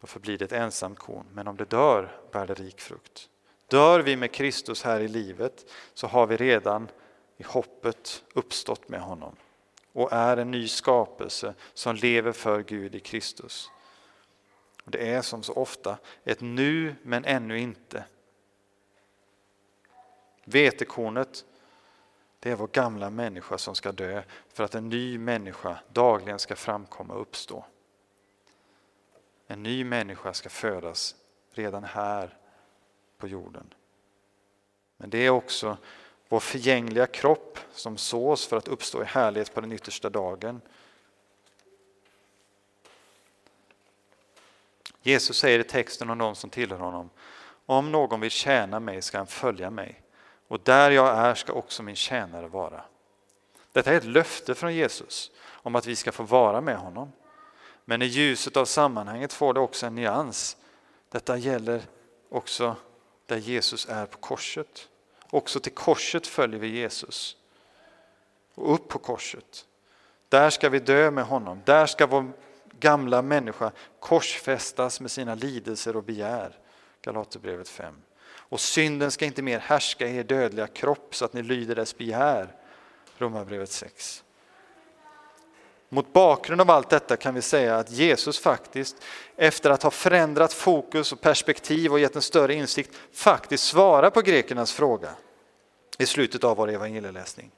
då 0.00 0.06
förblir 0.06 0.38
det 0.38 0.44
ett 0.44 0.52
ensamt 0.52 0.98
korn. 0.98 1.26
Men 1.32 1.48
om 1.48 1.56
det 1.56 1.64
dör 1.64 2.20
bär 2.32 2.46
det 2.46 2.54
rik 2.54 2.80
frukt. 2.80 3.28
Dör 3.66 4.00
vi 4.00 4.16
med 4.16 4.32
Kristus 4.32 4.82
här 4.82 5.00
i 5.00 5.08
livet 5.08 5.72
så 5.94 6.06
har 6.06 6.26
vi 6.26 6.36
redan 6.36 6.90
i 7.36 7.42
hoppet 7.42 8.24
uppstått 8.34 8.88
med 8.88 9.00
honom 9.00 9.36
och 9.92 10.12
är 10.12 10.36
en 10.36 10.50
ny 10.50 10.68
skapelse 10.68 11.54
som 11.74 11.96
lever 11.96 12.32
för 12.32 12.62
Gud 12.62 12.94
i 12.94 13.00
Kristus. 13.00 13.70
Och 14.88 14.92
det 14.92 15.12
är 15.12 15.22
som 15.22 15.42
så 15.42 15.52
ofta 15.52 15.98
ett 16.24 16.40
nu 16.40 16.94
men 17.02 17.24
ännu 17.24 17.58
inte. 17.58 18.04
Vetekornet 20.44 21.44
det 22.40 22.50
är 22.50 22.56
vår 22.56 22.66
gamla 22.66 23.10
människa 23.10 23.58
som 23.58 23.74
ska 23.74 23.92
dö 23.92 24.22
för 24.48 24.64
att 24.64 24.74
en 24.74 24.88
ny 24.88 25.18
människa 25.18 25.78
dagligen 25.92 26.38
ska 26.38 26.56
framkomma 26.56 27.14
och 27.14 27.20
uppstå. 27.20 27.64
En 29.46 29.62
ny 29.62 29.84
människa 29.84 30.34
ska 30.34 30.48
födas 30.48 31.16
redan 31.50 31.84
här 31.84 32.38
på 33.18 33.28
jorden. 33.28 33.74
Men 34.96 35.10
det 35.10 35.18
är 35.18 35.30
också 35.30 35.76
vår 36.28 36.40
förgängliga 36.40 37.06
kropp 37.06 37.58
som 37.72 37.96
sås 37.96 38.46
för 38.46 38.56
att 38.56 38.68
uppstå 38.68 39.02
i 39.02 39.06
härlighet 39.06 39.54
på 39.54 39.60
den 39.60 39.72
yttersta 39.72 40.10
dagen. 40.10 40.60
Jesus 45.08 45.38
säger 45.38 45.58
i 45.58 45.64
texten 45.64 46.10
om 46.10 46.18
de 46.18 46.34
som 46.34 46.50
tillhör 46.50 46.78
honom, 46.78 47.10
om 47.66 47.92
någon 47.92 48.20
vill 48.20 48.30
tjäna 48.30 48.80
mig 48.80 49.02
ska 49.02 49.18
han 49.18 49.26
följa 49.26 49.70
mig 49.70 50.02
och 50.48 50.60
där 50.60 50.90
jag 50.90 51.18
är 51.18 51.34
ska 51.34 51.52
också 51.52 51.82
min 51.82 51.96
tjänare 51.96 52.48
vara. 52.48 52.84
Detta 53.72 53.92
är 53.92 53.96
ett 53.96 54.04
löfte 54.04 54.54
från 54.54 54.74
Jesus 54.74 55.30
om 55.46 55.76
att 55.76 55.86
vi 55.86 55.96
ska 55.96 56.12
få 56.12 56.22
vara 56.22 56.60
med 56.60 56.76
honom. 56.76 57.12
Men 57.84 58.02
i 58.02 58.06
ljuset 58.06 58.56
av 58.56 58.64
sammanhanget 58.64 59.32
får 59.32 59.54
det 59.54 59.60
också 59.60 59.86
en 59.86 59.94
nyans. 59.94 60.56
Detta 61.10 61.36
gäller 61.36 61.82
också 62.28 62.76
där 63.26 63.36
Jesus 63.36 63.86
är 63.88 64.06
på 64.06 64.18
korset. 64.18 64.88
Också 65.30 65.60
till 65.60 65.74
korset 65.74 66.26
följer 66.26 66.60
vi 66.60 66.68
Jesus. 66.68 67.36
Och 68.54 68.74
upp 68.74 68.88
på 68.88 68.98
korset. 68.98 69.66
Där 70.28 70.50
ska 70.50 70.68
vi 70.68 70.78
dö 70.78 71.10
med 71.10 71.24
honom. 71.24 71.62
Där 71.64 71.86
ska 71.86 72.06
vår 72.06 72.32
gamla 72.80 73.22
människa 73.22 73.72
korsfästas 74.00 75.00
med 75.00 75.10
sina 75.10 75.34
lidelser 75.34 75.96
och 75.96 76.04
begär. 76.04 76.58
Galaterbrevet 77.02 77.68
5. 77.68 77.94
Och 78.30 78.60
synden 78.60 79.10
ska 79.10 79.24
inte 79.24 79.42
mer 79.42 79.58
härska 79.58 80.06
i 80.06 80.16
er 80.16 80.24
dödliga 80.24 80.66
kropp 80.66 81.14
så 81.14 81.24
att 81.24 81.32
ni 81.32 81.42
lyder 81.42 81.74
dess 81.74 81.98
begär. 81.98 82.54
Romarbrevet 83.18 83.70
6. 83.70 84.24
Mot 85.88 86.12
bakgrund 86.12 86.60
av 86.60 86.70
allt 86.70 86.90
detta 86.90 87.16
kan 87.16 87.34
vi 87.34 87.42
säga 87.42 87.76
att 87.76 87.90
Jesus 87.90 88.38
faktiskt, 88.38 88.96
efter 89.36 89.70
att 89.70 89.82
ha 89.82 89.90
förändrat 89.90 90.52
fokus 90.52 91.12
och 91.12 91.20
perspektiv 91.20 91.92
och 91.92 92.00
gett 92.00 92.16
en 92.16 92.22
större 92.22 92.54
insikt, 92.54 92.96
faktiskt 93.12 93.64
svarar 93.64 94.10
på 94.10 94.20
grekernas 94.20 94.72
fråga 94.72 95.10
i 95.98 96.06
slutet 96.06 96.44
av 96.44 96.56
vår 96.56 96.70
evangelieläsning. 96.70 97.50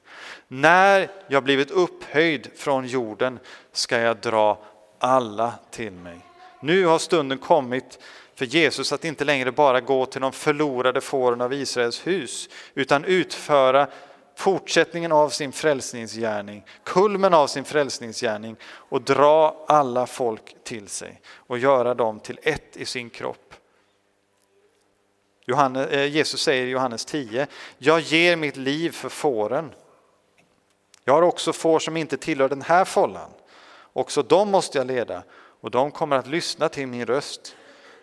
När 0.47 1.11
jag 1.27 1.43
blivit 1.43 1.71
upphöjd 1.71 2.49
från 2.55 2.85
jorden 2.85 3.39
ska 3.71 3.97
jag 3.97 4.17
dra 4.17 4.65
alla 5.01 5.53
till 5.71 5.91
mig. 5.91 6.19
Nu 6.59 6.85
har 6.85 6.99
stunden 6.99 7.37
kommit 7.37 7.99
för 8.35 8.45
Jesus 8.45 8.93
att 8.93 9.05
inte 9.05 9.25
längre 9.25 9.51
bara 9.51 9.81
gå 9.81 10.05
till 10.05 10.21
de 10.21 10.31
förlorade 10.31 11.01
fåren 11.01 11.41
av 11.41 11.53
Israels 11.53 12.07
hus, 12.07 12.49
utan 12.73 13.05
utföra 13.05 13.87
fortsättningen 14.35 15.11
av 15.11 15.29
sin 15.29 15.51
frälsningsgärning, 15.51 16.65
kulmen 16.83 17.33
av 17.33 17.47
sin 17.47 17.63
frälsningsgärning 17.63 18.55
och 18.63 19.01
dra 19.01 19.65
alla 19.67 20.07
folk 20.07 20.55
till 20.63 20.87
sig 20.87 21.21
och 21.35 21.57
göra 21.57 21.93
dem 21.93 22.19
till 22.19 22.39
ett 22.43 22.77
i 22.77 22.85
sin 22.85 23.09
kropp. 23.09 23.53
Johannes, 25.45 25.87
eh, 25.87 26.05
Jesus 26.05 26.41
säger 26.41 26.67
i 26.67 26.69
Johannes 26.69 27.05
10, 27.05 27.47
jag 27.77 27.99
ger 27.99 28.35
mitt 28.35 28.57
liv 28.57 28.91
för 28.91 29.09
fåren. 29.09 29.73
Jag 31.03 31.13
har 31.13 31.21
också 31.21 31.53
får 31.53 31.79
som 31.79 31.97
inte 31.97 32.17
tillhör 32.17 32.49
den 32.49 32.61
här 32.61 32.85
follan. 32.85 33.29
Också 33.93 34.23
dem 34.23 34.51
måste 34.51 34.77
jag 34.77 34.87
leda 34.87 35.23
och 35.33 35.71
de 35.71 35.91
kommer 35.91 36.15
att 36.15 36.27
lyssna 36.27 36.69
till 36.69 36.87
min 36.87 37.05
röst 37.05 37.55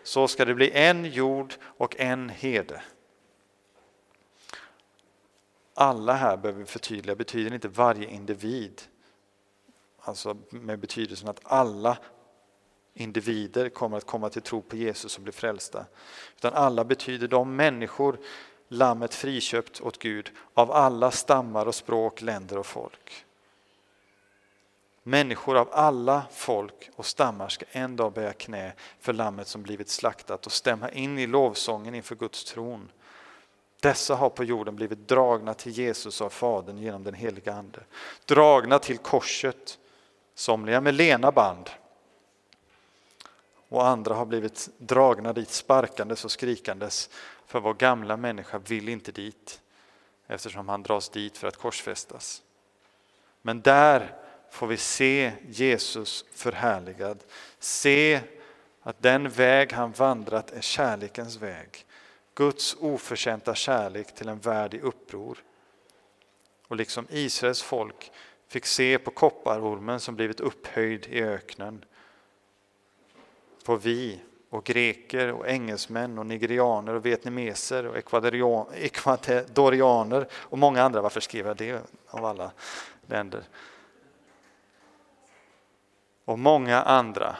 så 0.03 0.27
ska 0.27 0.45
det 0.45 0.55
bli 0.55 0.71
en 0.71 1.05
jord 1.05 1.53
och 1.61 1.99
en 1.99 2.29
herde. 2.29 2.81
Alla 5.73 6.13
här 6.13 6.37
behöver 6.37 6.59
vi 6.59 6.65
förtydliga, 6.65 7.15
betyder 7.15 7.53
inte 7.53 7.67
varje 7.67 8.09
individ. 8.09 8.81
Alltså 9.99 10.37
med 10.49 10.79
betydelsen 10.79 11.29
att 11.29 11.39
alla 11.43 11.97
individer 12.93 13.69
kommer 13.69 13.97
att 13.97 14.05
komma 14.05 14.29
till 14.29 14.41
tro 14.41 14.61
på 14.61 14.75
Jesus 14.75 15.17
och 15.17 15.23
bli 15.23 15.31
frälsta. 15.31 15.85
Utan 16.37 16.53
alla 16.53 16.83
betyder 16.83 17.27
de 17.27 17.55
människor 17.55 18.19
lammet 18.67 19.13
friköpt 19.13 19.81
åt 19.81 19.99
Gud 19.99 20.31
av 20.53 20.71
alla 20.71 21.11
stammar 21.11 21.65
och 21.65 21.75
språk, 21.75 22.21
länder 22.21 22.57
och 22.57 22.65
folk. 22.65 23.25
Människor 25.09 25.57
av 25.57 25.69
alla 25.71 26.23
folk 26.31 26.89
och 26.95 27.05
stammar 27.05 27.49
ska 27.49 27.65
en 27.71 27.95
dag 27.95 28.13
böja 28.13 28.33
knä 28.33 28.73
för 28.99 29.13
lammet 29.13 29.47
som 29.47 29.63
blivit 29.63 29.89
slaktat 29.89 30.45
och 30.45 30.51
stämma 30.51 30.89
in 30.89 31.19
i 31.19 31.27
lovsången 31.27 31.95
inför 31.95 32.15
Guds 32.15 32.43
tron. 32.43 32.91
Dessa 33.79 34.15
har 34.15 34.29
på 34.29 34.43
jorden 34.43 34.75
blivit 34.75 35.07
dragna 35.07 35.53
till 35.53 35.71
Jesus 35.71 36.21
av 36.21 36.29
Fadern 36.29 36.77
genom 36.77 37.03
den 37.03 37.13
heliga 37.13 37.53
Ande. 37.53 37.79
Dragna 38.25 38.79
till 38.79 38.97
korset, 38.97 39.79
somliga 40.35 40.81
med 40.81 40.95
lena 40.95 41.31
band 41.31 41.69
och 43.69 43.87
andra 43.87 44.15
har 44.15 44.25
blivit 44.25 44.69
dragna 44.77 45.33
dit 45.33 45.49
sparkandes 45.49 46.25
och 46.25 46.31
skrikandes 46.31 47.09
för 47.45 47.59
vår 47.59 47.73
gamla 47.73 48.17
människa 48.17 48.57
vill 48.57 48.89
inte 48.89 49.11
dit 49.11 49.61
eftersom 50.27 50.69
han 50.69 50.83
dras 50.83 51.09
dit 51.09 51.37
för 51.37 51.47
att 51.47 51.57
korsfästas. 51.57 52.41
Men 53.41 53.61
där 53.61 54.15
får 54.51 54.67
vi 54.67 54.77
se 54.77 55.31
Jesus 55.47 56.25
förhärligad. 56.33 57.23
Se 57.59 58.21
att 58.81 59.01
den 59.01 59.29
väg 59.29 59.73
han 59.73 59.91
vandrat 59.91 60.51
är 60.51 60.61
kärlekens 60.61 61.35
väg. 61.35 61.85
Guds 62.35 62.77
oförtjänta 62.79 63.55
kärlek 63.55 64.15
till 64.15 64.29
en 64.29 64.39
värld 64.39 64.73
i 64.73 64.79
uppror. 64.79 65.43
Och 66.67 66.75
liksom 66.75 67.07
Israels 67.09 67.61
folk 67.61 68.11
fick 68.47 68.65
se 68.65 68.97
på 68.97 69.11
kopparormen 69.11 69.99
som 69.99 70.15
blivit 70.15 70.39
upphöjd 70.39 71.07
i 71.09 71.21
öknen 71.21 71.85
på 73.65 73.75
vi 73.75 74.19
och 74.49 74.63
greker 74.63 75.31
och 75.31 75.47
engelsmän 75.47 76.17
och 76.17 76.25
nigerianer 76.25 76.93
och 76.93 77.05
vietnameser 77.05 77.85
och 77.85 77.97
ekvadorianer 78.77 80.27
och 80.31 80.57
många 80.57 80.83
andra, 80.83 81.01
varför 81.01 81.19
skriver 81.19 81.49
jag 81.49 81.57
det 81.57 81.81
av 82.07 82.25
alla 82.25 82.51
länder? 83.07 83.43
Och 86.29 86.39
många 86.39 86.81
andra, 86.81 87.37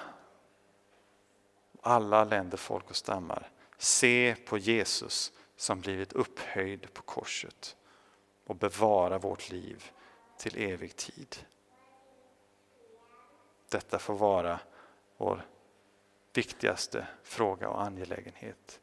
alla 1.81 2.23
länder, 2.23 2.57
folk 2.57 2.89
och 2.89 2.95
stammar, 2.95 3.49
se 3.77 4.35
på 4.45 4.57
Jesus 4.57 5.31
som 5.55 5.81
blivit 5.81 6.13
upphöjd 6.13 6.93
på 6.93 7.01
korset 7.01 7.75
och 8.45 8.55
bevara 8.55 9.17
vårt 9.17 9.49
liv 9.49 9.91
till 10.37 10.57
evig 10.57 10.95
tid. 10.95 11.35
Detta 13.69 13.99
får 13.99 14.15
vara 14.15 14.59
vår 15.17 15.45
viktigaste 16.33 17.07
fråga 17.23 17.69
och 17.69 17.83
angelägenhet. 17.83 18.79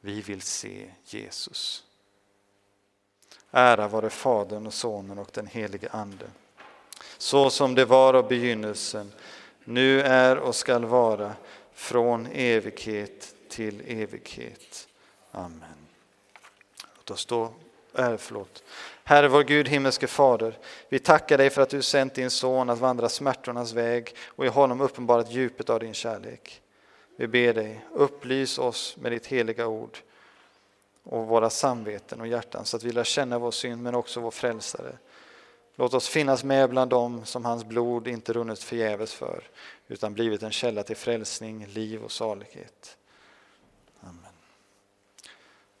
Vi 0.00 0.20
vill 0.20 0.42
se 0.42 0.92
Jesus. 1.04 1.86
Ära 3.50 3.88
vare 3.88 4.10
Fadern 4.10 4.66
och 4.66 4.74
Sonen 4.74 5.18
och 5.18 5.30
den 5.32 5.46
helige 5.46 5.88
Ande. 5.90 6.30
Så 7.18 7.50
som 7.50 7.74
det 7.74 7.84
var 7.84 8.14
av 8.14 8.28
begynnelsen, 8.28 9.12
nu 9.64 10.00
är 10.00 10.36
och 10.36 10.54
skall 10.54 10.84
vara, 10.84 11.32
från 11.74 12.26
evighet 12.32 13.34
till 13.48 13.82
evighet. 13.86 14.88
Amen. 15.32 15.86
Låt 16.96 17.10
oss 17.10 17.26
då, 17.26 17.52
äh, 17.98 18.16
förlåt. 18.16 18.62
Herre 19.04 19.28
vår 19.28 19.42
Gud, 19.42 19.68
himmelske 19.68 20.06
Fader, 20.06 20.58
vi 20.88 20.98
tackar 20.98 21.38
dig 21.38 21.50
för 21.50 21.62
att 21.62 21.70
du 21.70 21.82
sänt 21.82 22.14
din 22.14 22.30
son 22.30 22.70
att 22.70 22.78
vandra 22.78 23.08
smärtornas 23.08 23.72
väg 23.72 24.14
och 24.26 24.44
i 24.44 24.48
honom 24.48 24.80
uppenbarat 24.80 25.30
djupet 25.30 25.70
av 25.70 25.80
din 25.80 25.94
kärlek. 25.94 26.62
Vi 27.16 27.26
ber 27.26 27.54
dig, 27.54 27.84
upplys 27.92 28.58
oss 28.58 28.96
med 28.96 29.12
ditt 29.12 29.26
heliga 29.26 29.66
ord 29.66 29.98
och 31.02 31.26
våra 31.26 31.50
samveten 31.50 32.20
och 32.20 32.26
hjärtan 32.26 32.64
så 32.64 32.76
att 32.76 32.82
vi 32.82 32.92
lär 32.92 33.04
känna 33.04 33.38
vår 33.38 33.50
synd 33.50 33.82
men 33.82 33.94
också 33.94 34.20
vår 34.20 34.30
frälsare. 34.30 34.92
Låt 35.78 35.94
oss 35.94 36.08
finnas 36.08 36.44
med 36.44 36.70
bland 36.70 36.90
dem 36.90 37.24
som 37.24 37.44
hans 37.44 37.64
blod 37.64 38.08
inte 38.08 38.32
runnit 38.32 38.62
förgäves 38.62 39.14
för 39.14 39.44
utan 39.88 40.14
blivit 40.14 40.42
en 40.42 40.52
källa 40.52 40.82
till 40.82 40.96
frälsning, 40.96 41.66
liv 41.66 42.02
och 42.04 42.12
salighet. 42.12 42.96
Amen. 44.00 44.32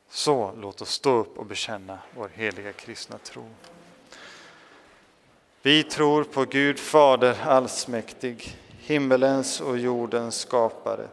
Så 0.08 0.52
låt 0.56 0.80
oss 0.80 0.90
stå 0.90 1.10
upp 1.10 1.38
och 1.38 1.46
bekänna 1.46 1.98
vår 2.14 2.28
heliga 2.28 2.72
kristna 2.72 3.18
tro. 3.18 3.44
Vi 5.62 5.82
tror 5.82 6.24
på 6.24 6.44
Gud 6.44 6.78
Fader 6.78 7.42
allsmäktig, 7.42 8.56
himmelens 8.80 9.60
och 9.60 9.78
jordens 9.78 10.38
skapare. 10.38 11.08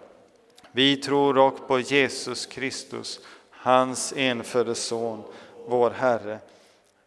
Vi 0.72 0.98
tror 0.98 1.38
också 1.38 1.64
på 1.64 1.80
Jesus 1.80 2.46
Kristus, 2.46 3.20
hans 3.50 4.14
enfödde 4.18 4.76
Son, 4.76 5.24
vår 5.68 5.92
Herre, 5.92 6.40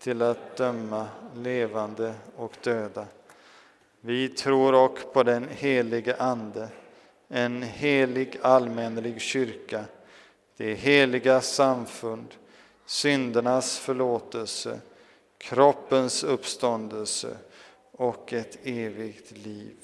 till 0.00 0.22
att 0.22 0.56
döma 0.56 1.08
levande 1.36 2.14
och 2.36 2.56
döda. 2.62 3.06
Vi 4.00 4.28
tror 4.28 4.84
och 4.84 5.12
på 5.12 5.22
den 5.22 5.48
helige 5.48 6.16
Ande, 6.16 6.68
en 7.28 7.62
helig 7.62 8.38
allmännelig 8.42 9.20
kyrka, 9.20 9.84
det 10.56 10.74
heliga 10.74 11.40
samfund, 11.40 12.34
syndernas 12.86 13.78
förlåtelse, 13.78 14.80
kroppens 15.38 16.24
uppståndelse 16.24 17.36
och 17.92 18.32
ett 18.32 18.58
evigt 18.62 19.30
liv. 19.30 19.76